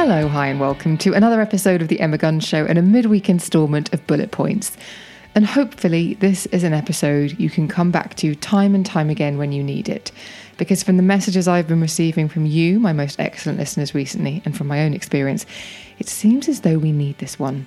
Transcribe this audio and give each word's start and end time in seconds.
Hello, 0.00 0.28
hi, 0.28 0.46
and 0.46 0.60
welcome 0.60 0.96
to 0.98 1.12
another 1.12 1.40
episode 1.40 1.82
of 1.82 1.88
The 1.88 1.98
Emma 1.98 2.18
Guns 2.18 2.46
Show 2.46 2.64
and 2.64 2.78
a 2.78 2.82
midweek 2.82 3.28
instalment 3.28 3.92
of 3.92 4.06
Bullet 4.06 4.30
Points. 4.30 4.76
And 5.34 5.44
hopefully, 5.44 6.14
this 6.14 6.46
is 6.46 6.62
an 6.62 6.72
episode 6.72 7.36
you 7.36 7.50
can 7.50 7.66
come 7.66 7.90
back 7.90 8.14
to 8.18 8.36
time 8.36 8.76
and 8.76 8.86
time 8.86 9.10
again 9.10 9.38
when 9.38 9.50
you 9.50 9.64
need 9.64 9.88
it. 9.88 10.12
Because 10.56 10.84
from 10.84 10.98
the 10.98 11.02
messages 11.02 11.48
I've 11.48 11.66
been 11.66 11.80
receiving 11.80 12.28
from 12.28 12.46
you, 12.46 12.78
my 12.78 12.92
most 12.92 13.18
excellent 13.18 13.58
listeners 13.58 13.92
recently, 13.92 14.40
and 14.44 14.56
from 14.56 14.68
my 14.68 14.84
own 14.84 14.94
experience, 14.94 15.44
it 15.98 16.08
seems 16.08 16.48
as 16.48 16.60
though 16.60 16.78
we 16.78 16.92
need 16.92 17.18
this 17.18 17.36
one. 17.40 17.66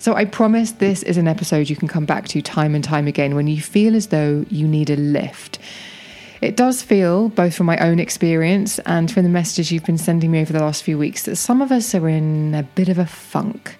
So 0.00 0.14
I 0.14 0.24
promise 0.24 0.72
this 0.72 1.02
is 1.02 1.18
an 1.18 1.28
episode 1.28 1.68
you 1.68 1.76
can 1.76 1.86
come 1.86 2.06
back 2.06 2.26
to 2.28 2.40
time 2.40 2.74
and 2.74 2.82
time 2.82 3.06
again 3.06 3.34
when 3.34 3.48
you 3.48 3.60
feel 3.60 3.94
as 3.94 4.06
though 4.06 4.46
you 4.48 4.66
need 4.66 4.88
a 4.88 4.96
lift. 4.96 5.58
It 6.40 6.56
does 6.56 6.80
feel, 6.80 7.28
both 7.28 7.54
from 7.54 7.66
my 7.66 7.76
own 7.76 8.00
experience 8.00 8.78
and 8.86 9.12
from 9.12 9.24
the 9.24 9.28
messages 9.28 9.70
you've 9.70 9.84
been 9.84 9.98
sending 9.98 10.30
me 10.30 10.40
over 10.40 10.54
the 10.54 10.60
last 10.60 10.84
few 10.84 10.96
weeks, 10.96 11.24
that 11.24 11.36
some 11.36 11.60
of 11.60 11.70
us 11.70 11.94
are 11.94 12.08
in 12.08 12.54
a 12.54 12.62
bit 12.62 12.88
of 12.88 12.98
a 12.98 13.04
funk. 13.04 13.76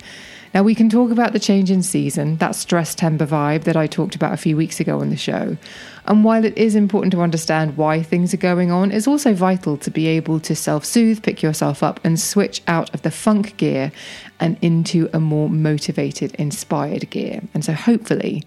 Now, 0.53 0.63
we 0.65 0.75
can 0.75 0.91
talk 0.91 1.11
about 1.11 1.33
the 1.33 1.39
change 1.39 1.71
in 1.71 1.83
season, 1.83 2.37
that 2.37 2.57
stress 2.57 2.95
temper 2.95 3.25
vibe 3.25 3.65
that 3.65 3.77
I 3.77 3.87
talked 3.87 4.17
about 4.17 4.35
a 4.35 4.37
few 4.37 4.57
weeks 4.57 4.81
ago 4.81 5.01
on 5.01 5.09
the 5.09 5.17
show. 5.17 5.57
And 6.07 6.25
while 6.25 6.45
it 6.45 6.59
is 6.59 6.75
important 6.75 7.13
to 7.13 7.23
understand 7.23 7.77
why 7.77 8.03
things 8.03 8.35
are 8.35 8.39
going 8.39 8.73
on, 8.73 8.91
it's 8.91 9.07
also 9.07 9.33
vital 9.33 9.77
to 9.79 9.91
be 9.91 10.09
able 10.09 10.41
to 10.41 10.57
self 10.57 10.85
soothe, 10.85 11.23
pick 11.23 11.41
yourself 11.41 11.85
up, 11.85 12.01
and 12.03 12.19
switch 12.19 12.63
out 12.67 12.93
of 12.93 13.03
the 13.03 13.13
funk 13.13 13.57
gear 13.59 13.93
and 14.41 14.57
into 14.63 15.09
a 15.13 15.21
more 15.21 15.49
motivated, 15.49 16.35
inspired 16.37 17.09
gear. 17.11 17.43
And 17.55 17.65
so, 17.65 17.75
hopefully, 17.75 18.43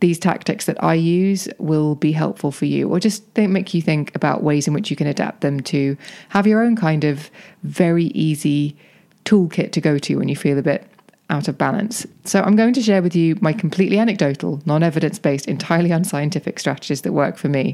these 0.00 0.18
tactics 0.18 0.66
that 0.66 0.82
I 0.82 0.94
use 0.94 1.48
will 1.58 1.94
be 1.94 2.12
helpful 2.12 2.52
for 2.52 2.66
you, 2.66 2.88
or 2.88 3.00
just 3.00 3.24
make 3.36 3.74
you 3.74 3.82
think 3.82 4.14
about 4.14 4.42
ways 4.42 4.68
in 4.68 4.74
which 4.74 4.90
you 4.90 4.96
can 4.96 5.06
adapt 5.06 5.40
them 5.40 5.60
to 5.60 5.96
have 6.28 6.46
your 6.46 6.62
own 6.62 6.76
kind 6.76 7.04
of 7.04 7.30
very 7.62 8.06
easy 8.06 8.76
toolkit 9.24 9.72
to 9.72 9.80
go 9.80 9.98
to 9.98 10.16
when 10.16 10.28
you 10.28 10.36
feel 10.36 10.58
a 10.58 10.62
bit 10.62 10.86
out 11.28 11.46
of 11.48 11.56
balance. 11.56 12.06
So, 12.24 12.42
I'm 12.42 12.56
going 12.56 12.74
to 12.74 12.82
share 12.82 13.02
with 13.02 13.16
you 13.16 13.38
my 13.40 13.54
completely 13.54 13.98
anecdotal, 13.98 14.60
non 14.66 14.82
evidence 14.82 15.18
based, 15.18 15.46
entirely 15.46 15.92
unscientific 15.92 16.58
strategies 16.58 17.00
that 17.02 17.12
work 17.12 17.38
for 17.38 17.48
me. 17.48 17.72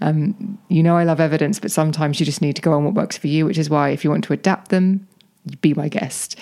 Um, 0.00 0.58
you 0.68 0.82
know, 0.82 0.96
I 0.96 1.04
love 1.04 1.20
evidence, 1.20 1.60
but 1.60 1.70
sometimes 1.70 2.18
you 2.18 2.24
just 2.24 2.40
need 2.40 2.56
to 2.56 2.62
go 2.62 2.72
on 2.72 2.84
what 2.84 2.94
works 2.94 3.18
for 3.18 3.26
you, 3.26 3.44
which 3.44 3.58
is 3.58 3.68
why 3.68 3.90
if 3.90 4.04
you 4.04 4.10
want 4.10 4.24
to 4.24 4.32
adapt 4.32 4.70
them, 4.70 5.06
be 5.60 5.74
my 5.74 5.88
guest. 5.88 6.38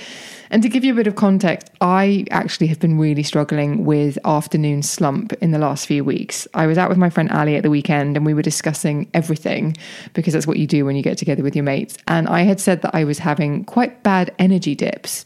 And 0.51 0.63
to 0.63 0.69
give 0.69 0.85
you 0.85 0.93
a 0.93 0.97
bit 0.97 1.07
of 1.07 1.15
context, 1.15 1.71
I 1.81 2.25
actually 2.31 2.67
have 2.67 2.81
been 2.81 2.99
really 2.99 3.23
struggling 3.23 3.85
with 3.85 4.19
afternoon 4.25 4.83
slump 4.83 5.33
in 5.35 5.53
the 5.53 5.59
last 5.59 5.87
few 5.87 6.05
weeks. 6.05 6.49
I 6.55 6.67
was 6.67 6.77
out 6.77 6.89
with 6.89 6.99
my 6.99 7.09
friend 7.09 7.31
Ali 7.31 7.57
at 7.57 7.63
the 7.63 7.71
weekend 7.71 8.17
and 8.17 8.27
we 8.27 8.35
were 8.35 8.43
discussing 8.43 9.09
everything 9.15 9.77
because 10.13 10.33
that's 10.35 10.47
what 10.47 10.59
you 10.59 10.67
do 10.67 10.85
when 10.85 10.97
you 10.97 11.03
get 11.03 11.19
together 11.19 11.43
with 11.43 11.55
your 11.55 11.65
mates. 11.65 11.97
And 12.09 12.29
I 12.29 12.43
had 12.43 12.61
said 12.61 12.83
that 12.83 12.95
I 12.95 13.05
was 13.05 13.21
having 13.21 13.65
quite 13.65 14.03
bad 14.03 14.35
energy 14.39 14.75
dips 14.75 15.25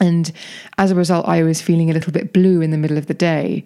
and 0.00 0.32
as 0.78 0.90
a 0.90 0.94
result, 0.94 1.26
I 1.26 1.42
was 1.42 1.60
feeling 1.60 1.90
a 1.90 1.94
little 1.94 2.12
bit 2.12 2.32
blue 2.32 2.60
in 2.60 2.70
the 2.70 2.78
middle 2.78 2.98
of 2.98 3.06
the 3.06 3.14
day. 3.14 3.64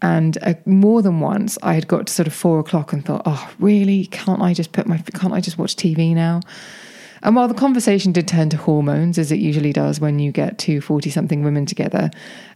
And 0.00 0.38
uh, 0.42 0.54
more 0.64 1.02
than 1.02 1.20
once, 1.20 1.58
I 1.62 1.74
had 1.74 1.88
got 1.88 2.06
to 2.06 2.12
sort 2.12 2.26
of 2.26 2.34
four 2.34 2.58
o'clock 2.60 2.92
and 2.92 3.04
thought, 3.04 3.22
oh, 3.26 3.50
really? 3.58 4.06
Can't 4.06 4.40
I 4.40 4.54
just 4.54 4.72
put 4.72 4.86
my, 4.86 4.98
can't 4.98 5.32
I 5.32 5.40
just 5.40 5.58
watch 5.58 5.76
TV 5.76 6.14
now? 6.14 6.40
And 7.22 7.34
while 7.34 7.48
the 7.48 7.54
conversation 7.54 8.12
did 8.12 8.28
turn 8.28 8.50
to 8.50 8.56
hormones, 8.56 9.18
as 9.18 9.32
it 9.32 9.38
usually 9.38 9.72
does 9.72 10.00
when 10.00 10.18
you 10.18 10.32
get 10.32 10.58
two 10.58 10.80
40 10.80 11.10
something 11.10 11.42
women 11.42 11.66
together, 11.66 12.10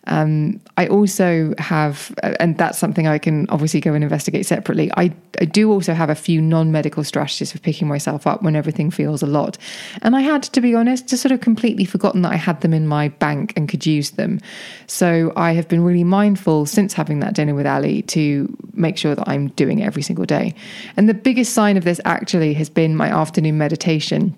um, 0.08 0.60
I 0.76 0.88
also 0.88 1.54
have, 1.58 2.12
and 2.40 2.58
that's 2.58 2.78
something 2.78 3.06
I 3.06 3.18
can 3.18 3.48
obviously 3.50 3.80
go 3.80 3.94
and 3.94 4.02
investigate 4.02 4.46
separately. 4.46 4.90
I, 4.96 5.12
I 5.40 5.44
do 5.44 5.70
also 5.70 5.94
have 5.94 6.10
a 6.10 6.14
few 6.16 6.40
non 6.40 6.72
medical 6.72 7.04
strategies 7.04 7.52
for 7.52 7.58
picking 7.58 7.86
myself 7.86 8.26
up 8.26 8.42
when 8.42 8.56
everything 8.56 8.90
feels 8.90 9.22
a 9.22 9.26
lot. 9.26 9.58
And 10.02 10.16
I 10.16 10.22
had, 10.22 10.42
to 10.44 10.60
be 10.60 10.74
honest, 10.74 11.08
just 11.08 11.22
sort 11.22 11.32
of 11.32 11.40
completely 11.40 11.84
forgotten 11.84 12.22
that 12.22 12.32
I 12.32 12.36
had 12.36 12.60
them 12.62 12.74
in 12.74 12.88
my 12.88 13.08
bank 13.08 13.52
and 13.56 13.68
could 13.68 13.86
use 13.86 14.12
them. 14.12 14.40
So 14.88 15.32
I 15.36 15.52
have 15.52 15.68
been 15.68 15.84
really 15.84 16.04
mindful 16.04 16.66
since 16.66 16.92
having 16.94 17.20
that 17.20 17.34
dinner 17.34 17.54
with 17.54 17.66
Ali 17.66 18.02
to 18.02 18.56
make 18.72 18.96
sure 18.96 19.14
that 19.14 19.28
I'm 19.28 19.48
doing 19.48 19.78
it 19.78 19.84
every 19.84 20.02
single 20.02 20.24
day. 20.24 20.54
And 20.96 21.08
the 21.08 21.14
biggest 21.14 21.54
sign 21.54 21.76
of 21.76 21.84
this 21.84 22.00
actually 22.04 22.54
has 22.54 22.68
been 22.68 22.96
my 22.96 23.08
afternoon 23.08 23.56
meditation. 23.56 24.36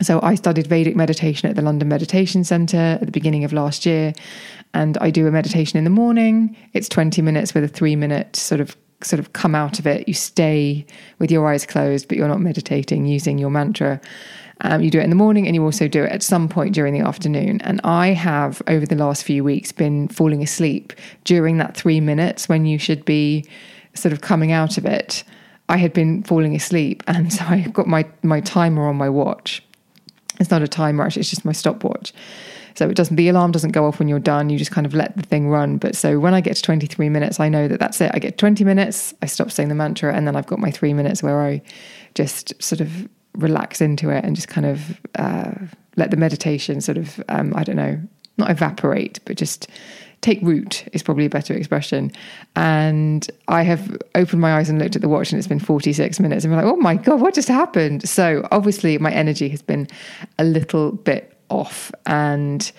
So 0.00 0.20
I 0.22 0.34
studied 0.36 0.66
Vedic 0.66 0.94
meditation 0.94 1.48
at 1.50 1.56
the 1.56 1.62
London 1.62 1.88
Meditation 1.88 2.44
Centre 2.44 2.98
at 3.00 3.06
the 3.06 3.12
beginning 3.12 3.44
of 3.44 3.52
last 3.52 3.84
year, 3.84 4.12
and 4.74 4.96
I 4.98 5.10
do 5.10 5.26
a 5.26 5.30
meditation 5.30 5.76
in 5.76 5.84
the 5.84 5.90
morning. 5.90 6.56
It's 6.72 6.88
20 6.88 7.20
minutes 7.22 7.54
with 7.54 7.64
a 7.64 7.68
3 7.68 7.96
minute 7.96 8.36
sort 8.36 8.60
of 8.60 8.76
sort 9.02 9.20
of 9.20 9.32
come 9.32 9.54
out 9.54 9.78
of 9.78 9.86
it. 9.86 10.08
You 10.08 10.14
stay 10.14 10.84
with 11.18 11.30
your 11.30 11.46
eyes 11.48 11.64
closed, 11.64 12.08
but 12.08 12.16
you're 12.16 12.28
not 12.28 12.40
meditating 12.40 13.06
using 13.06 13.38
your 13.38 13.50
mantra. 13.50 14.00
Um, 14.62 14.82
you 14.82 14.90
do 14.90 14.98
it 14.98 15.04
in 15.04 15.10
the 15.10 15.16
morning 15.16 15.46
and 15.46 15.54
you 15.54 15.62
also 15.62 15.86
do 15.86 16.02
it 16.02 16.10
at 16.10 16.22
some 16.22 16.48
point 16.48 16.74
during 16.74 16.92
the 16.92 17.06
afternoon. 17.06 17.60
And 17.60 17.80
I 17.84 18.08
have, 18.08 18.60
over 18.66 18.86
the 18.86 18.96
last 18.96 19.22
few 19.22 19.44
weeks, 19.44 19.70
been 19.70 20.08
falling 20.08 20.42
asleep 20.42 20.92
during 21.24 21.58
that 21.58 21.76
three 21.76 22.00
minutes 22.00 22.48
when 22.48 22.66
you 22.66 22.76
should 22.78 23.04
be 23.04 23.46
sort 23.94 24.12
of 24.12 24.20
coming 24.20 24.50
out 24.50 24.78
of 24.78 24.84
it. 24.84 25.22
I 25.68 25.76
had 25.76 25.92
been 25.92 26.22
falling 26.22 26.56
asleep, 26.56 27.02
and 27.06 27.32
so 27.32 27.44
I 27.44 27.60
got 27.72 27.86
my, 27.86 28.06
my 28.22 28.40
timer 28.40 28.88
on 28.88 28.96
my 28.96 29.08
watch. 29.08 29.62
It's 30.38 30.50
not 30.50 30.62
a 30.62 30.68
timer, 30.68 31.04
actually, 31.04 31.20
it's 31.20 31.30
just 31.30 31.44
my 31.44 31.52
stopwatch. 31.52 32.12
So 32.74 32.88
it 32.88 32.94
doesn't, 32.94 33.16
the 33.16 33.28
alarm 33.28 33.50
doesn't 33.50 33.72
go 33.72 33.86
off 33.86 33.98
when 33.98 34.06
you're 34.06 34.20
done. 34.20 34.50
You 34.50 34.58
just 34.58 34.70
kind 34.70 34.86
of 34.86 34.94
let 34.94 35.16
the 35.16 35.22
thing 35.22 35.48
run. 35.48 35.78
But 35.78 35.96
so 35.96 36.20
when 36.20 36.32
I 36.32 36.40
get 36.40 36.54
to 36.56 36.62
23 36.62 37.08
minutes, 37.08 37.40
I 37.40 37.48
know 37.48 37.66
that 37.66 37.80
that's 37.80 38.00
it. 38.00 38.12
I 38.14 38.20
get 38.20 38.38
20 38.38 38.62
minutes, 38.62 39.14
I 39.20 39.26
stop 39.26 39.50
saying 39.50 39.68
the 39.68 39.74
mantra, 39.74 40.14
and 40.14 40.26
then 40.26 40.36
I've 40.36 40.46
got 40.46 40.60
my 40.60 40.70
three 40.70 40.94
minutes 40.94 41.22
where 41.22 41.40
I 41.40 41.60
just 42.14 42.60
sort 42.62 42.80
of 42.80 43.08
relax 43.34 43.80
into 43.80 44.10
it 44.10 44.24
and 44.24 44.36
just 44.36 44.48
kind 44.48 44.66
of 44.66 45.00
uh, 45.16 45.52
let 45.96 46.10
the 46.10 46.16
meditation 46.16 46.80
sort 46.80 46.98
of, 46.98 47.22
um, 47.28 47.52
I 47.56 47.64
don't 47.64 47.76
know, 47.76 48.00
not 48.36 48.50
evaporate, 48.50 49.18
but 49.24 49.36
just 49.36 49.68
take 50.20 50.40
root 50.42 50.84
is 50.92 51.02
probably 51.02 51.26
a 51.26 51.30
better 51.30 51.54
expression. 51.54 52.12
And 52.56 53.28
I 53.48 53.62
have 53.62 53.96
opened 54.14 54.40
my 54.40 54.56
eyes 54.56 54.68
and 54.68 54.78
looked 54.78 54.96
at 54.96 55.02
the 55.02 55.08
watch, 55.08 55.32
and 55.32 55.38
it's 55.38 55.48
been 55.48 55.60
46 55.60 56.20
minutes. 56.20 56.44
And 56.44 56.54
I'm 56.54 56.64
like, 56.64 56.72
oh 56.72 56.76
my 56.76 56.96
God, 56.96 57.20
what 57.20 57.34
just 57.34 57.48
happened? 57.48 58.08
So 58.08 58.46
obviously, 58.50 58.98
my 58.98 59.12
energy 59.12 59.48
has 59.48 59.62
been 59.62 59.88
a 60.38 60.44
little 60.44 60.92
bit 60.92 61.36
off. 61.48 61.92
And 62.06 62.70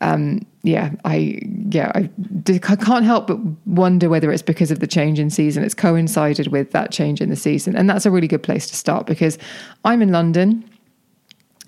um, 0.00 0.46
yeah, 0.62 0.90
I 1.04 1.40
yeah 1.70 1.92
I, 1.94 2.10
I 2.48 2.76
can't 2.76 3.04
help 3.04 3.28
but 3.28 3.38
wonder 3.66 4.08
whether 4.08 4.30
it's 4.30 4.42
because 4.42 4.70
of 4.70 4.80
the 4.80 4.86
change 4.86 5.18
in 5.18 5.30
season. 5.30 5.64
It's 5.64 5.74
coincided 5.74 6.48
with 6.48 6.72
that 6.72 6.90
change 6.90 7.20
in 7.20 7.30
the 7.30 7.36
season, 7.36 7.76
and 7.76 7.88
that's 7.88 8.06
a 8.06 8.10
really 8.10 8.28
good 8.28 8.42
place 8.42 8.66
to 8.68 8.76
start 8.76 9.06
because 9.06 9.38
I'm 9.84 10.02
in 10.02 10.12
London. 10.12 10.68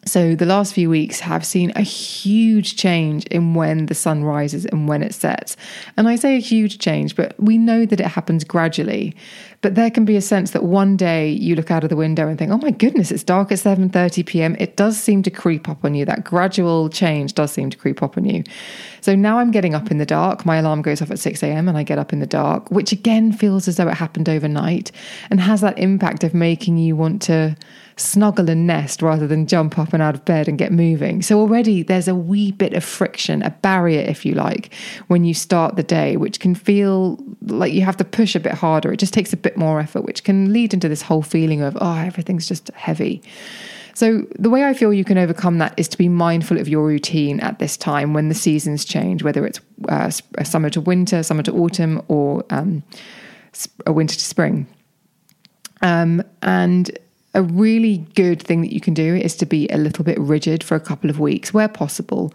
So 0.08 0.34
the 0.34 0.46
last 0.46 0.72
few 0.72 0.88
weeks 0.88 1.20
have 1.20 1.44
seen 1.44 1.70
a 1.76 1.82
huge 1.82 2.76
change 2.76 3.26
in 3.26 3.52
when 3.52 3.86
the 3.86 3.94
sun 3.94 4.24
rises 4.24 4.64
and 4.64 4.88
when 4.88 5.02
it 5.02 5.14
sets. 5.14 5.54
And 5.98 6.08
I 6.08 6.16
say 6.16 6.36
a 6.36 6.40
huge 6.40 6.78
change, 6.78 7.14
but 7.14 7.38
we 7.38 7.58
know 7.58 7.84
that 7.84 8.00
it 8.00 8.06
happens 8.06 8.42
gradually. 8.42 9.14
But 9.60 9.74
there 9.74 9.90
can 9.90 10.04
be 10.04 10.16
a 10.16 10.22
sense 10.22 10.52
that 10.52 10.62
one 10.62 10.96
day 10.96 11.28
you 11.30 11.56
look 11.56 11.70
out 11.70 11.82
of 11.82 11.90
the 11.90 11.96
window 11.96 12.26
and 12.28 12.38
think, 12.38 12.50
"Oh 12.50 12.58
my 12.58 12.70
goodness, 12.70 13.10
it's 13.10 13.24
dark 13.24 13.52
at 13.52 13.58
7:30 13.58 14.22
p.m." 14.24 14.56
It 14.58 14.76
does 14.76 14.96
seem 14.96 15.22
to 15.24 15.30
creep 15.30 15.68
up 15.68 15.84
on 15.84 15.94
you. 15.94 16.04
That 16.04 16.24
gradual 16.24 16.88
change 16.88 17.34
does 17.34 17.52
seem 17.52 17.68
to 17.70 17.76
creep 17.76 18.02
up 18.02 18.16
on 18.16 18.24
you. 18.24 18.44
So 19.00 19.14
now 19.14 19.38
I'm 19.38 19.50
getting 19.50 19.74
up 19.74 19.90
in 19.90 19.98
the 19.98 20.06
dark. 20.06 20.46
My 20.46 20.56
alarm 20.56 20.80
goes 20.80 21.02
off 21.02 21.10
at 21.10 21.18
6 21.18 21.42
a.m. 21.42 21.68
and 21.68 21.76
I 21.76 21.82
get 21.82 21.98
up 21.98 22.12
in 22.12 22.20
the 22.20 22.26
dark, 22.26 22.70
which 22.70 22.92
again 22.92 23.32
feels 23.32 23.68
as 23.68 23.76
though 23.76 23.88
it 23.88 23.94
happened 23.94 24.28
overnight 24.28 24.90
and 25.28 25.40
has 25.40 25.60
that 25.60 25.78
impact 25.78 26.24
of 26.24 26.34
making 26.34 26.78
you 26.78 26.96
want 26.96 27.20
to 27.22 27.56
snuggle 28.00 28.48
and 28.48 28.66
nest 28.66 29.02
rather 29.02 29.26
than 29.26 29.46
jump 29.46 29.78
up 29.78 29.92
and 29.92 30.02
out 30.02 30.14
of 30.14 30.24
bed 30.24 30.48
and 30.48 30.58
get 30.58 30.72
moving. 30.72 31.22
So 31.22 31.38
already 31.40 31.82
there's 31.82 32.08
a 32.08 32.14
wee 32.14 32.52
bit 32.52 32.74
of 32.74 32.84
friction, 32.84 33.42
a 33.42 33.50
barrier, 33.50 34.00
if 34.00 34.24
you 34.24 34.34
like, 34.34 34.72
when 35.08 35.24
you 35.24 35.34
start 35.34 35.76
the 35.76 35.82
day, 35.82 36.16
which 36.16 36.40
can 36.40 36.54
feel 36.54 37.18
like 37.42 37.72
you 37.72 37.82
have 37.82 37.96
to 37.98 38.04
push 38.04 38.34
a 38.34 38.40
bit 38.40 38.52
harder. 38.52 38.92
It 38.92 38.98
just 38.98 39.12
takes 39.12 39.32
a 39.32 39.36
bit 39.36 39.56
more 39.56 39.80
effort, 39.80 40.04
which 40.04 40.24
can 40.24 40.52
lead 40.52 40.72
into 40.74 40.88
this 40.88 41.02
whole 41.02 41.22
feeling 41.22 41.60
of, 41.60 41.76
oh, 41.80 41.96
everything's 41.96 42.46
just 42.46 42.70
heavy. 42.74 43.22
So, 43.94 44.24
the 44.38 44.48
way 44.48 44.64
I 44.64 44.74
feel 44.74 44.92
you 44.92 45.04
can 45.04 45.18
overcome 45.18 45.58
that 45.58 45.74
is 45.76 45.88
to 45.88 45.98
be 45.98 46.08
mindful 46.08 46.56
of 46.56 46.68
your 46.68 46.86
routine 46.86 47.40
at 47.40 47.58
this 47.58 47.76
time 47.76 48.14
when 48.14 48.28
the 48.28 48.34
seasons 48.34 48.84
change, 48.84 49.24
whether 49.24 49.44
it's 49.44 49.58
uh, 49.88 50.10
summer 50.44 50.70
to 50.70 50.80
winter, 50.80 51.24
summer 51.24 51.42
to 51.42 51.52
autumn, 51.52 52.00
or 52.06 52.44
um, 52.50 52.84
a 53.86 53.92
winter 53.92 54.14
to 54.14 54.24
spring. 54.24 54.68
Um, 55.82 56.22
and 56.42 56.96
a 57.38 57.42
really 57.42 57.98
good 58.16 58.42
thing 58.42 58.62
that 58.62 58.72
you 58.72 58.80
can 58.80 58.94
do 58.94 59.14
is 59.14 59.36
to 59.36 59.46
be 59.46 59.68
a 59.68 59.76
little 59.76 60.04
bit 60.04 60.18
rigid 60.18 60.64
for 60.64 60.74
a 60.74 60.80
couple 60.80 61.08
of 61.08 61.20
weeks 61.20 61.54
where 61.54 61.68
possible 61.68 62.34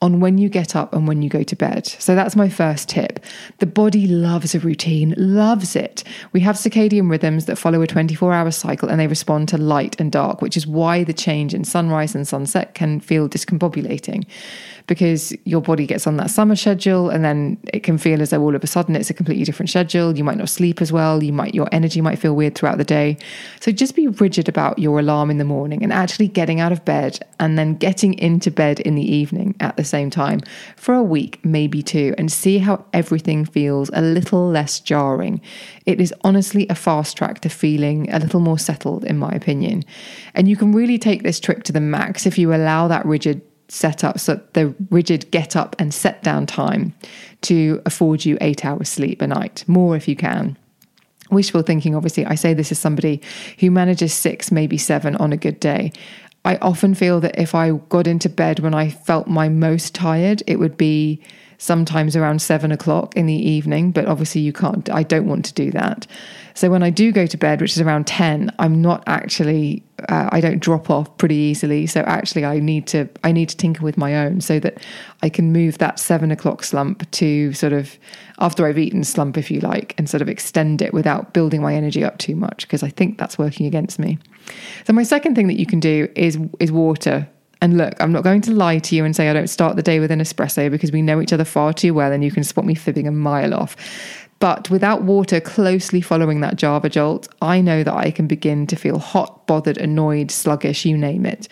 on 0.00 0.20
when 0.20 0.38
you 0.38 0.48
get 0.48 0.76
up 0.76 0.92
and 0.92 1.08
when 1.08 1.22
you 1.22 1.28
go 1.28 1.42
to 1.42 1.56
bed. 1.56 1.86
So 1.86 2.14
that's 2.14 2.36
my 2.36 2.48
first 2.48 2.88
tip. 2.88 3.18
The 3.58 3.66
body 3.66 4.06
loves 4.06 4.54
a 4.54 4.60
routine, 4.60 5.12
loves 5.16 5.74
it. 5.74 6.04
We 6.32 6.40
have 6.40 6.54
circadian 6.54 7.10
rhythms 7.10 7.46
that 7.46 7.56
follow 7.56 7.82
a 7.82 7.86
24 7.88 8.32
hour 8.32 8.50
cycle 8.52 8.88
and 8.88 9.00
they 9.00 9.08
respond 9.08 9.48
to 9.48 9.58
light 9.58 9.98
and 9.98 10.12
dark, 10.12 10.40
which 10.40 10.56
is 10.56 10.68
why 10.68 11.02
the 11.02 11.12
change 11.12 11.52
in 11.52 11.64
sunrise 11.64 12.14
and 12.14 12.28
sunset 12.28 12.74
can 12.74 13.00
feel 13.00 13.28
discombobulating 13.28 14.24
because 14.86 15.34
your 15.44 15.62
body 15.62 15.86
gets 15.86 16.06
on 16.06 16.18
that 16.18 16.30
summer 16.30 16.54
schedule 16.54 17.08
and 17.08 17.24
then 17.24 17.58
it 17.72 17.82
can 17.82 17.96
feel 17.96 18.20
as 18.20 18.30
though 18.30 18.42
all 18.42 18.54
of 18.54 18.62
a 18.62 18.66
sudden 18.66 18.94
it's 18.94 19.08
a 19.08 19.14
completely 19.14 19.44
different 19.44 19.70
schedule. 19.70 20.16
You 20.16 20.24
might 20.24 20.36
not 20.36 20.50
sleep 20.50 20.82
as 20.82 20.92
well. 20.92 21.22
You 21.22 21.32
might, 21.32 21.54
your 21.54 21.68
energy 21.72 22.00
might 22.00 22.18
feel 22.18 22.34
weird 22.34 22.54
throughout 22.54 22.76
the 22.76 22.84
day. 22.84 23.16
So 23.60 23.72
just 23.72 23.96
be 23.96 24.08
rigid 24.08 24.48
about 24.48 24.78
your 24.78 24.98
alarm 24.98 25.30
in 25.30 25.38
the 25.38 25.44
morning 25.44 25.82
and 25.82 25.92
actually 25.92 26.28
getting 26.28 26.60
out 26.60 26.72
of 26.72 26.84
bed 26.84 27.18
and 27.40 27.58
then 27.58 27.76
getting 27.76 28.14
into 28.18 28.50
bed 28.50 28.80
in 28.80 28.94
the 28.94 29.02
evening 29.02 29.54
at 29.60 29.76
the 29.76 29.84
same 29.84 30.10
time 30.10 30.40
for 30.76 30.94
a 30.94 31.02
week, 31.02 31.42
maybe 31.44 31.82
two, 31.82 32.14
and 32.18 32.30
see 32.30 32.58
how 32.58 32.84
everything 32.92 33.46
feels 33.46 33.90
a 33.94 34.02
little 34.02 34.48
less 34.48 34.80
jarring. 34.80 35.40
It 35.86 36.00
is 36.00 36.12
honestly 36.22 36.66
a 36.68 36.74
fast 36.74 37.16
track 37.16 37.40
to 37.40 37.48
feeling 37.48 38.12
a 38.12 38.18
little 38.18 38.40
more 38.40 38.58
settled, 38.58 39.04
in 39.04 39.18
my 39.18 39.30
opinion. 39.30 39.84
And 40.34 40.46
you 40.46 40.56
can 40.56 40.72
really 40.72 40.98
take 40.98 41.22
this 41.22 41.40
trick 41.40 41.62
to 41.64 41.72
the 41.72 41.80
max 41.80 42.26
if 42.26 42.36
you 42.36 42.54
allow 42.54 42.88
that 42.88 43.06
rigid 43.06 43.40
set 43.68 44.04
up 44.04 44.20
so 44.20 44.40
the 44.52 44.74
rigid 44.90 45.30
get 45.30 45.56
up 45.56 45.74
and 45.78 45.92
set 45.92 46.22
down 46.22 46.46
time 46.46 46.94
to 47.42 47.80
afford 47.86 48.24
you 48.24 48.36
eight 48.40 48.64
hours 48.64 48.88
sleep 48.88 49.22
a 49.22 49.26
night, 49.26 49.64
more 49.66 49.96
if 49.96 50.08
you 50.08 50.16
can. 50.16 50.56
Wishful 51.30 51.62
thinking, 51.62 51.94
obviously, 51.94 52.26
I 52.26 52.34
say 52.34 52.54
this 52.54 52.70
as 52.70 52.78
somebody 52.78 53.20
who 53.58 53.70
manages 53.70 54.12
six, 54.12 54.52
maybe 54.52 54.76
seven 54.76 55.16
on 55.16 55.32
a 55.32 55.38
good 55.38 55.58
day. 55.58 55.92
I 56.44 56.56
often 56.56 56.94
feel 56.94 57.20
that 57.20 57.38
if 57.40 57.54
I 57.54 57.70
got 57.70 58.06
into 58.06 58.28
bed 58.28 58.60
when 58.60 58.74
I 58.74 58.90
felt 58.90 59.26
my 59.26 59.48
most 59.48 59.94
tired, 59.94 60.42
it 60.46 60.58
would 60.58 60.76
be 60.76 61.22
sometimes 61.64 62.14
around 62.14 62.42
seven 62.42 62.70
o'clock 62.70 63.16
in 63.16 63.24
the 63.24 63.34
evening, 63.34 63.90
but 63.90 64.04
obviously 64.04 64.42
you 64.42 64.52
can't, 64.52 64.90
I 64.90 65.02
don't 65.02 65.26
want 65.26 65.46
to 65.46 65.54
do 65.54 65.70
that. 65.70 66.06
So 66.52 66.70
when 66.70 66.82
I 66.82 66.90
do 66.90 67.10
go 67.10 67.26
to 67.26 67.36
bed, 67.38 67.62
which 67.62 67.72
is 67.72 67.80
around 67.80 68.06
10, 68.06 68.54
I'm 68.58 68.82
not 68.82 69.02
actually, 69.06 69.82
uh, 70.10 70.28
I 70.30 70.42
don't 70.42 70.58
drop 70.58 70.90
off 70.90 71.16
pretty 71.16 71.36
easily. 71.36 71.86
So 71.86 72.02
actually 72.02 72.44
I 72.44 72.60
need 72.60 72.86
to, 72.88 73.08
I 73.24 73.32
need 73.32 73.48
to 73.48 73.56
tinker 73.56 73.82
with 73.82 73.96
my 73.96 74.14
own 74.14 74.42
so 74.42 74.60
that 74.60 74.76
I 75.22 75.30
can 75.30 75.52
move 75.52 75.78
that 75.78 75.98
seven 75.98 76.30
o'clock 76.30 76.64
slump 76.64 77.10
to 77.12 77.54
sort 77.54 77.72
of 77.72 77.98
after 78.40 78.66
I've 78.66 78.78
eaten 78.78 79.02
slump, 79.02 79.38
if 79.38 79.50
you 79.50 79.60
like, 79.60 79.94
and 79.96 80.08
sort 80.08 80.20
of 80.20 80.28
extend 80.28 80.82
it 80.82 80.92
without 80.92 81.32
building 81.32 81.62
my 81.62 81.74
energy 81.74 82.04
up 82.04 82.18
too 82.18 82.36
much 82.36 82.66
because 82.66 82.82
I 82.82 82.90
think 82.90 83.16
that's 83.16 83.38
working 83.38 83.64
against 83.64 83.98
me. 83.98 84.18
So 84.86 84.92
my 84.92 85.02
second 85.02 85.34
thing 85.34 85.46
that 85.46 85.58
you 85.58 85.66
can 85.66 85.80
do 85.80 86.08
is, 86.14 86.38
is 86.60 86.70
water 86.70 87.26
and 87.60 87.78
look, 87.78 87.94
I'm 88.00 88.12
not 88.12 88.24
going 88.24 88.40
to 88.42 88.52
lie 88.52 88.78
to 88.78 88.96
you 88.96 89.04
and 89.04 89.14
say 89.14 89.28
I 89.28 89.32
don't 89.32 89.48
start 89.48 89.76
the 89.76 89.82
day 89.82 90.00
with 90.00 90.10
an 90.10 90.20
espresso 90.20 90.70
because 90.70 90.92
we 90.92 91.02
know 91.02 91.20
each 91.20 91.32
other 91.32 91.44
far 91.44 91.72
too 91.72 91.94
well 91.94 92.12
and 92.12 92.22
you 92.24 92.30
can 92.30 92.44
spot 92.44 92.64
me 92.64 92.74
fibbing 92.74 93.06
a 93.06 93.12
mile 93.12 93.54
off. 93.54 93.76
But 94.40 94.68
without 94.68 95.02
water 95.02 95.40
closely 95.40 96.00
following 96.00 96.40
that 96.40 96.56
Java 96.56 96.90
jolt, 96.90 97.28
I 97.40 97.60
know 97.60 97.82
that 97.82 97.94
I 97.94 98.10
can 98.10 98.26
begin 98.26 98.66
to 98.66 98.76
feel 98.76 98.98
hot, 98.98 99.46
bothered, 99.46 99.78
annoyed, 99.78 100.30
sluggish, 100.30 100.84
you 100.84 100.98
name 100.98 101.24
it. 101.24 101.48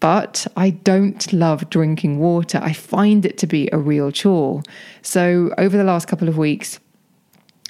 But 0.00 0.46
I 0.56 0.70
don't 0.70 1.32
love 1.32 1.68
drinking 1.70 2.18
water. 2.18 2.60
I 2.62 2.72
find 2.72 3.26
it 3.26 3.38
to 3.38 3.46
be 3.46 3.68
a 3.72 3.78
real 3.78 4.10
chore. 4.10 4.62
So 5.02 5.54
over 5.58 5.76
the 5.76 5.84
last 5.84 6.08
couple 6.08 6.28
of 6.28 6.38
weeks, 6.38 6.78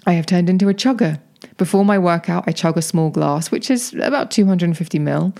I 0.06 0.12
have 0.12 0.26
turned 0.26 0.50
into 0.50 0.68
a 0.68 0.74
chugger. 0.74 1.20
Before 1.56 1.84
my 1.84 1.98
workout, 1.98 2.44
I 2.46 2.52
chug 2.52 2.76
a 2.76 2.82
small 2.82 3.10
glass, 3.10 3.50
which 3.50 3.70
is 3.70 3.94
about 3.94 4.30
250 4.30 4.98
mil. 4.98 5.32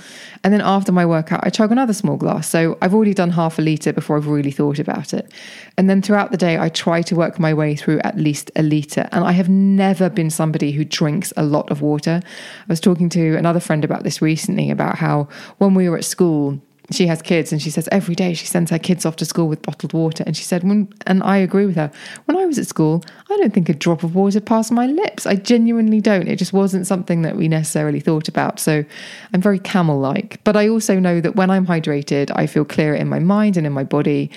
And 0.43 0.53
then 0.53 0.61
after 0.61 0.93
my 0.93 1.05
workout, 1.05 1.41
I 1.43 1.51
chug 1.51 1.73
another 1.73 1.93
small 1.93 2.17
glass. 2.17 2.49
So 2.49 2.79
I've 2.81 2.95
already 2.95 3.15
done 3.15 3.31
half 3.31 3.59
a 3.59 3.63
litre 3.63 3.93
before 3.93 4.17
I've 4.17 4.27
really 4.27 4.51
thought 4.51 4.79
about 4.79 5.13
it. 5.13 5.31
And 5.77 5.91
then 5.91 6.03
throughout 6.03 6.31
the 6.31 6.37
day, 6.37 6.59
I 6.59 6.69
try 6.69 7.03
to 7.03 7.17
work 7.17 7.39
my 7.39 7.53
way 7.53 7.75
through 7.75 8.01
at 8.01 8.17
least 8.17 8.51
a 8.57 8.63
litre. 8.63 9.09
And 9.13 9.25
I 9.25 9.33
have 9.33 9.49
never 9.49 10.09
been 10.09 10.31
somebody 10.31 10.73
who 10.73 10.85
drinks 10.85 11.33
a 11.37 11.43
lot 11.43 11.71
of 11.71 11.83
water. 11.83 12.21
I 12.25 12.65
was 12.69 12.81
talking 12.81 13.09
to 13.11 13.37
another 13.37 13.61
friend 13.61 13.85
about 13.85 14.05
this 14.05 14.23
recently 14.23 14.71
about 14.71 14.99
how 14.99 15.29
when 15.59 15.75
we 15.75 15.89
were 15.89 15.99
at 15.99 16.05
school, 16.05 16.61
she 16.91 17.07
has 17.07 17.23
kids 17.23 17.51
and 17.51 17.63
she 17.63 17.71
says 17.71 17.89
every 17.91 18.15
day 18.15 18.35
she 18.35 18.47
sends 18.47 18.71
her 18.71 18.79
kids 18.79 19.07
off 19.07 19.17
to 19.17 19.25
school 19.25 19.49
with 19.49 19.63
bottled 19.63 19.93
water. 19.93 20.23
And 20.27 20.37
she 20.37 20.45
said, 20.45 20.63
when, 20.65 20.93
and 21.07 21.23
I 21.23 21.39
agree 21.39 21.65
with 21.65 21.77
her, 21.77 21.91
when 22.27 22.37
I 22.37 22.45
was 22.45 22.59
at 22.59 22.67
school, 22.67 23.03
I 23.31 23.37
don't 23.39 23.55
think 23.55 23.69
a 23.69 23.75
drop 23.75 24.03
of 24.03 24.15
water 24.15 24.41
passed 24.41 24.71
my 24.71 24.87
lips. 24.87 25.25
I 25.27 25.37
genuinely 25.37 26.01
don't. 26.01 26.29
It 26.29 26.37
just 26.37 26.53
wasn't 26.53 26.87
something 26.87 27.23
that 27.23 27.37
we 27.37 27.49
necessarily 27.49 28.01
thought 28.01 28.29
about. 28.29 28.61
So 28.61 28.85
I'm 29.33 29.41
very 29.41 29.59
camel 29.59 29.99
like. 29.99 30.43
But 30.45 30.57
I 30.57 30.69
also 30.69 30.99
know 30.99 31.21
that 31.21 31.37
when 31.37 31.51
I'm 31.51 31.67
hydrated, 31.67 32.31
I 32.37 32.47
feel 32.47 32.65
clearer 32.65 32.95
in 32.95 33.09
my 33.09 33.19
mind 33.19 33.57
and 33.57 33.67
in 33.67 33.73
my 33.73 33.85
body 33.85 34.31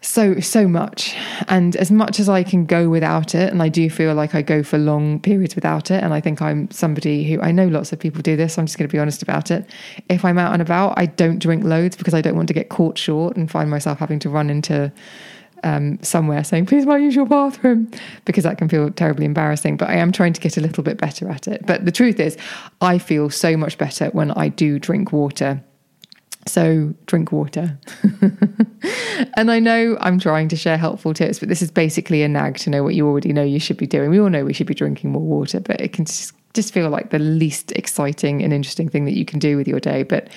so 0.00 0.40
so 0.40 0.66
much. 0.66 1.14
And 1.48 1.76
as 1.76 1.90
much 1.90 2.20
as 2.20 2.28
i 2.28 2.42
can 2.42 2.64
go 2.64 2.88
without 2.88 3.34
it 3.34 3.52
and 3.52 3.62
i 3.62 3.68
do 3.68 3.90
feel 3.90 4.14
like 4.14 4.34
i 4.34 4.42
go 4.42 4.62
for 4.62 4.78
long 4.78 5.20
periods 5.20 5.54
without 5.54 5.90
it 5.90 6.02
and 6.02 6.14
i 6.14 6.20
think 6.20 6.40
i'm 6.40 6.70
somebody 6.70 7.24
who 7.30 7.40
i 7.40 7.50
know 7.50 7.66
lots 7.66 7.92
of 7.92 7.98
people 7.98 8.22
do 8.22 8.36
this 8.36 8.54
so 8.54 8.62
i'm 8.62 8.66
just 8.66 8.78
going 8.78 8.88
to 8.88 8.92
be 8.92 8.98
honest 8.98 9.22
about 9.22 9.50
it. 9.50 9.68
If 10.08 10.24
i'm 10.24 10.38
out 10.38 10.52
and 10.52 10.62
about 10.62 10.94
i 10.96 11.06
don't 11.06 11.38
drink 11.38 11.64
loads 11.64 11.96
because 11.96 12.14
i 12.14 12.20
don't 12.20 12.36
want 12.36 12.48
to 12.48 12.54
get 12.54 12.68
caught 12.68 12.96
short 12.96 13.36
and 13.36 13.50
find 13.50 13.70
myself 13.70 13.98
having 13.98 14.18
to 14.20 14.30
run 14.30 14.48
into 14.48 14.92
um, 15.62 16.02
somewhere 16.02 16.42
saying 16.42 16.64
please 16.64 16.86
use 16.86 17.14
your 17.14 17.26
bathroom 17.26 17.90
because 18.24 18.44
that 18.44 18.56
can 18.56 18.68
feel 18.68 18.90
terribly 18.90 19.26
embarrassing 19.26 19.76
but 19.76 19.90
i 19.90 19.94
am 19.94 20.12
trying 20.12 20.32
to 20.32 20.40
get 20.40 20.56
a 20.56 20.60
little 20.60 20.82
bit 20.82 20.96
better 20.96 21.28
at 21.28 21.46
it. 21.46 21.66
But 21.66 21.84
the 21.84 21.92
truth 21.92 22.18
is 22.18 22.38
i 22.80 22.96
feel 22.96 23.28
so 23.28 23.56
much 23.58 23.76
better 23.76 24.06
when 24.10 24.30
i 24.30 24.48
do 24.48 24.78
drink 24.78 25.12
water 25.12 25.62
so 26.46 26.94
drink 27.06 27.32
water. 27.32 27.78
and 29.36 29.50
I 29.50 29.58
know 29.58 29.96
I'm 30.00 30.18
trying 30.18 30.48
to 30.48 30.56
share 30.56 30.76
helpful 30.76 31.14
tips, 31.14 31.38
but 31.38 31.48
this 31.48 31.62
is 31.62 31.70
basically 31.70 32.22
a 32.22 32.28
nag 32.28 32.56
to 32.58 32.70
know 32.70 32.82
what 32.82 32.94
you 32.94 33.06
already 33.06 33.32
know 33.32 33.42
you 33.42 33.60
should 33.60 33.76
be 33.76 33.86
doing. 33.86 34.10
We 34.10 34.20
all 34.20 34.30
know 34.30 34.44
we 34.44 34.52
should 34.52 34.66
be 34.66 34.74
drinking 34.74 35.12
more 35.12 35.22
water, 35.22 35.60
but 35.60 35.80
it 35.80 35.92
can 35.92 36.04
just, 36.04 36.32
just 36.54 36.72
feel 36.72 36.88
like 36.88 37.10
the 37.10 37.18
least 37.18 37.72
exciting 37.72 38.42
and 38.42 38.52
interesting 38.52 38.88
thing 38.88 39.04
that 39.04 39.16
you 39.16 39.24
can 39.24 39.38
do 39.38 39.56
with 39.56 39.68
your 39.68 39.80
day. 39.80 40.02
But 40.02 40.28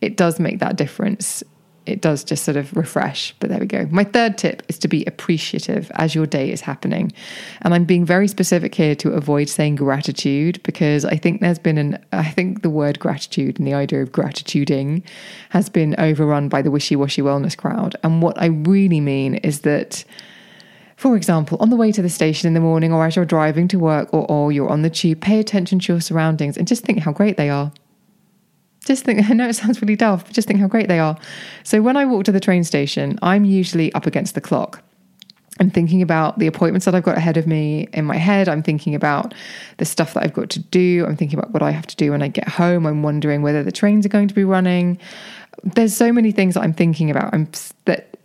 it 0.00 0.16
does 0.16 0.38
make 0.38 0.60
that 0.60 0.76
difference 0.76 1.42
it 1.88 2.00
does 2.00 2.22
just 2.22 2.44
sort 2.44 2.56
of 2.56 2.76
refresh. 2.76 3.34
But 3.40 3.50
there 3.50 3.58
we 3.58 3.66
go. 3.66 3.86
My 3.90 4.04
third 4.04 4.38
tip 4.38 4.62
is 4.68 4.78
to 4.80 4.88
be 4.88 5.04
appreciative 5.06 5.90
as 5.94 6.14
your 6.14 6.26
day 6.26 6.50
is 6.50 6.60
happening. 6.60 7.12
And 7.62 7.74
I'm 7.74 7.84
being 7.84 8.04
very 8.04 8.28
specific 8.28 8.74
here 8.74 8.94
to 8.96 9.12
avoid 9.12 9.48
saying 9.48 9.76
gratitude 9.76 10.62
because 10.62 11.04
I 11.04 11.16
think 11.16 11.40
there's 11.40 11.58
been 11.58 11.78
an, 11.78 12.04
I 12.12 12.30
think 12.30 12.62
the 12.62 12.70
word 12.70 12.98
gratitude 12.98 13.58
and 13.58 13.66
the 13.66 13.74
idea 13.74 14.02
of 14.02 14.12
gratituding 14.12 15.02
has 15.50 15.68
been 15.68 15.94
overrun 15.98 16.48
by 16.48 16.62
the 16.62 16.70
wishy 16.70 16.96
washy 16.96 17.22
wellness 17.22 17.56
crowd. 17.56 17.96
And 18.04 18.22
what 18.22 18.40
I 18.40 18.46
really 18.46 19.00
mean 19.00 19.36
is 19.36 19.60
that. 19.60 20.04
For 20.96 21.14
example, 21.14 21.58
on 21.60 21.70
the 21.70 21.76
way 21.76 21.92
to 21.92 22.02
the 22.02 22.08
station 22.08 22.48
in 22.48 22.54
the 22.54 22.60
morning, 22.60 22.92
or 22.92 23.06
as 23.06 23.14
you're 23.14 23.24
driving 23.24 23.68
to 23.68 23.78
work, 23.78 24.12
or, 24.12 24.28
or 24.28 24.50
you're 24.50 24.68
on 24.68 24.82
the 24.82 24.90
tube, 24.90 25.20
pay 25.20 25.38
attention 25.38 25.78
to 25.78 25.92
your 25.92 26.00
surroundings 26.00 26.56
and 26.56 26.66
just 26.66 26.84
think 26.84 26.98
how 26.98 27.12
great 27.12 27.36
they 27.36 27.50
are. 27.50 27.70
Just 28.88 29.04
think, 29.04 29.20
I 29.30 29.34
know 29.34 29.48
it 29.48 29.54
sounds 29.54 29.80
really 29.80 29.94
daft, 29.94 30.26
but 30.26 30.34
just 30.34 30.48
think 30.48 30.58
how 30.58 30.66
great 30.66 30.88
they 30.88 30.98
are. 30.98 31.16
So 31.62 31.80
when 31.80 31.96
I 31.96 32.04
walk 32.06 32.24
to 32.24 32.32
the 32.32 32.40
train 32.40 32.64
station, 32.64 33.18
I'm 33.22 33.44
usually 33.44 33.92
up 33.92 34.06
against 34.06 34.34
the 34.34 34.40
clock. 34.40 34.82
I'm 35.60 35.70
thinking 35.70 36.02
about 36.02 36.38
the 36.38 36.46
appointments 36.46 36.86
that 36.86 36.94
I've 36.94 37.02
got 37.02 37.18
ahead 37.18 37.36
of 37.36 37.46
me 37.46 37.88
in 37.92 38.04
my 38.04 38.16
head. 38.16 38.48
I'm 38.48 38.62
thinking 38.62 38.94
about 38.94 39.34
the 39.76 39.84
stuff 39.84 40.14
that 40.14 40.22
I've 40.22 40.32
got 40.32 40.50
to 40.50 40.60
do. 40.60 41.04
I'm 41.06 41.16
thinking 41.16 41.38
about 41.38 41.52
what 41.52 41.62
I 41.62 41.72
have 41.72 41.86
to 41.88 41.96
do 41.96 42.12
when 42.12 42.22
I 42.22 42.28
get 42.28 42.48
home. 42.48 42.86
I'm 42.86 43.02
wondering 43.02 43.42
whether 43.42 43.62
the 43.62 43.72
trains 43.72 44.06
are 44.06 44.08
going 44.08 44.28
to 44.28 44.34
be 44.34 44.44
running. 44.44 44.98
There's 45.64 45.94
so 45.94 46.12
many 46.12 46.32
things 46.32 46.54
that 46.54 46.62
I'm 46.62 46.72
thinking 46.72 47.10
about. 47.10 47.34
I'm 47.34 47.48
that 47.86 48.16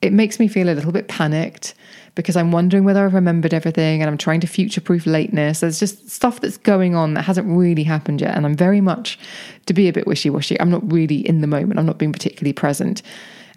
it 0.00 0.12
makes 0.12 0.38
me 0.38 0.48
feel 0.48 0.68
a 0.68 0.74
little 0.74 0.92
bit 0.92 1.08
panicked 1.08 1.74
because 2.16 2.34
I'm 2.34 2.50
wondering 2.50 2.82
whether 2.82 3.04
I've 3.04 3.14
remembered 3.14 3.54
everything 3.54 4.02
and 4.02 4.10
I'm 4.10 4.18
trying 4.18 4.40
to 4.40 4.46
future 4.48 4.80
proof 4.80 5.06
lateness. 5.06 5.60
There's 5.60 5.78
just 5.78 6.08
stuff 6.10 6.40
that's 6.40 6.56
going 6.56 6.96
on 6.96 7.14
that 7.14 7.22
hasn't 7.22 7.46
really 7.46 7.84
happened 7.84 8.20
yet. 8.22 8.34
And 8.34 8.44
I'm 8.44 8.56
very 8.56 8.80
much, 8.80 9.18
to 9.66 9.74
be 9.74 9.86
a 9.86 9.92
bit 9.92 10.06
wishy 10.06 10.30
washy, 10.30 10.58
I'm 10.58 10.70
not 10.70 10.90
really 10.90 11.18
in 11.18 11.42
the 11.42 11.46
moment. 11.46 11.78
I'm 11.78 11.86
not 11.86 11.98
being 11.98 12.12
particularly 12.12 12.54
present. 12.54 13.02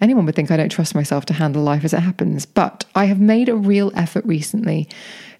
Anyone 0.02 0.26
would 0.26 0.36
think 0.36 0.50
I 0.50 0.58
don't 0.58 0.68
trust 0.68 0.94
myself 0.94 1.24
to 1.26 1.34
handle 1.34 1.62
life 1.62 1.84
as 1.84 1.94
it 1.94 2.00
happens. 2.00 2.44
But 2.44 2.84
I 2.94 3.06
have 3.06 3.18
made 3.18 3.48
a 3.48 3.56
real 3.56 3.90
effort 3.94 4.24
recently 4.26 4.88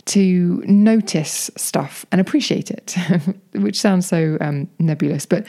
to 0.07 0.63
notice 0.67 1.51
stuff 1.59 2.07
and 2.11 2.23
appreciate 2.23 2.71
it, 2.71 2.97
which 3.53 3.79
sounds 3.79 4.07
so 4.07 4.39
um, 4.41 4.67
nebulous. 4.79 5.27
But 5.27 5.47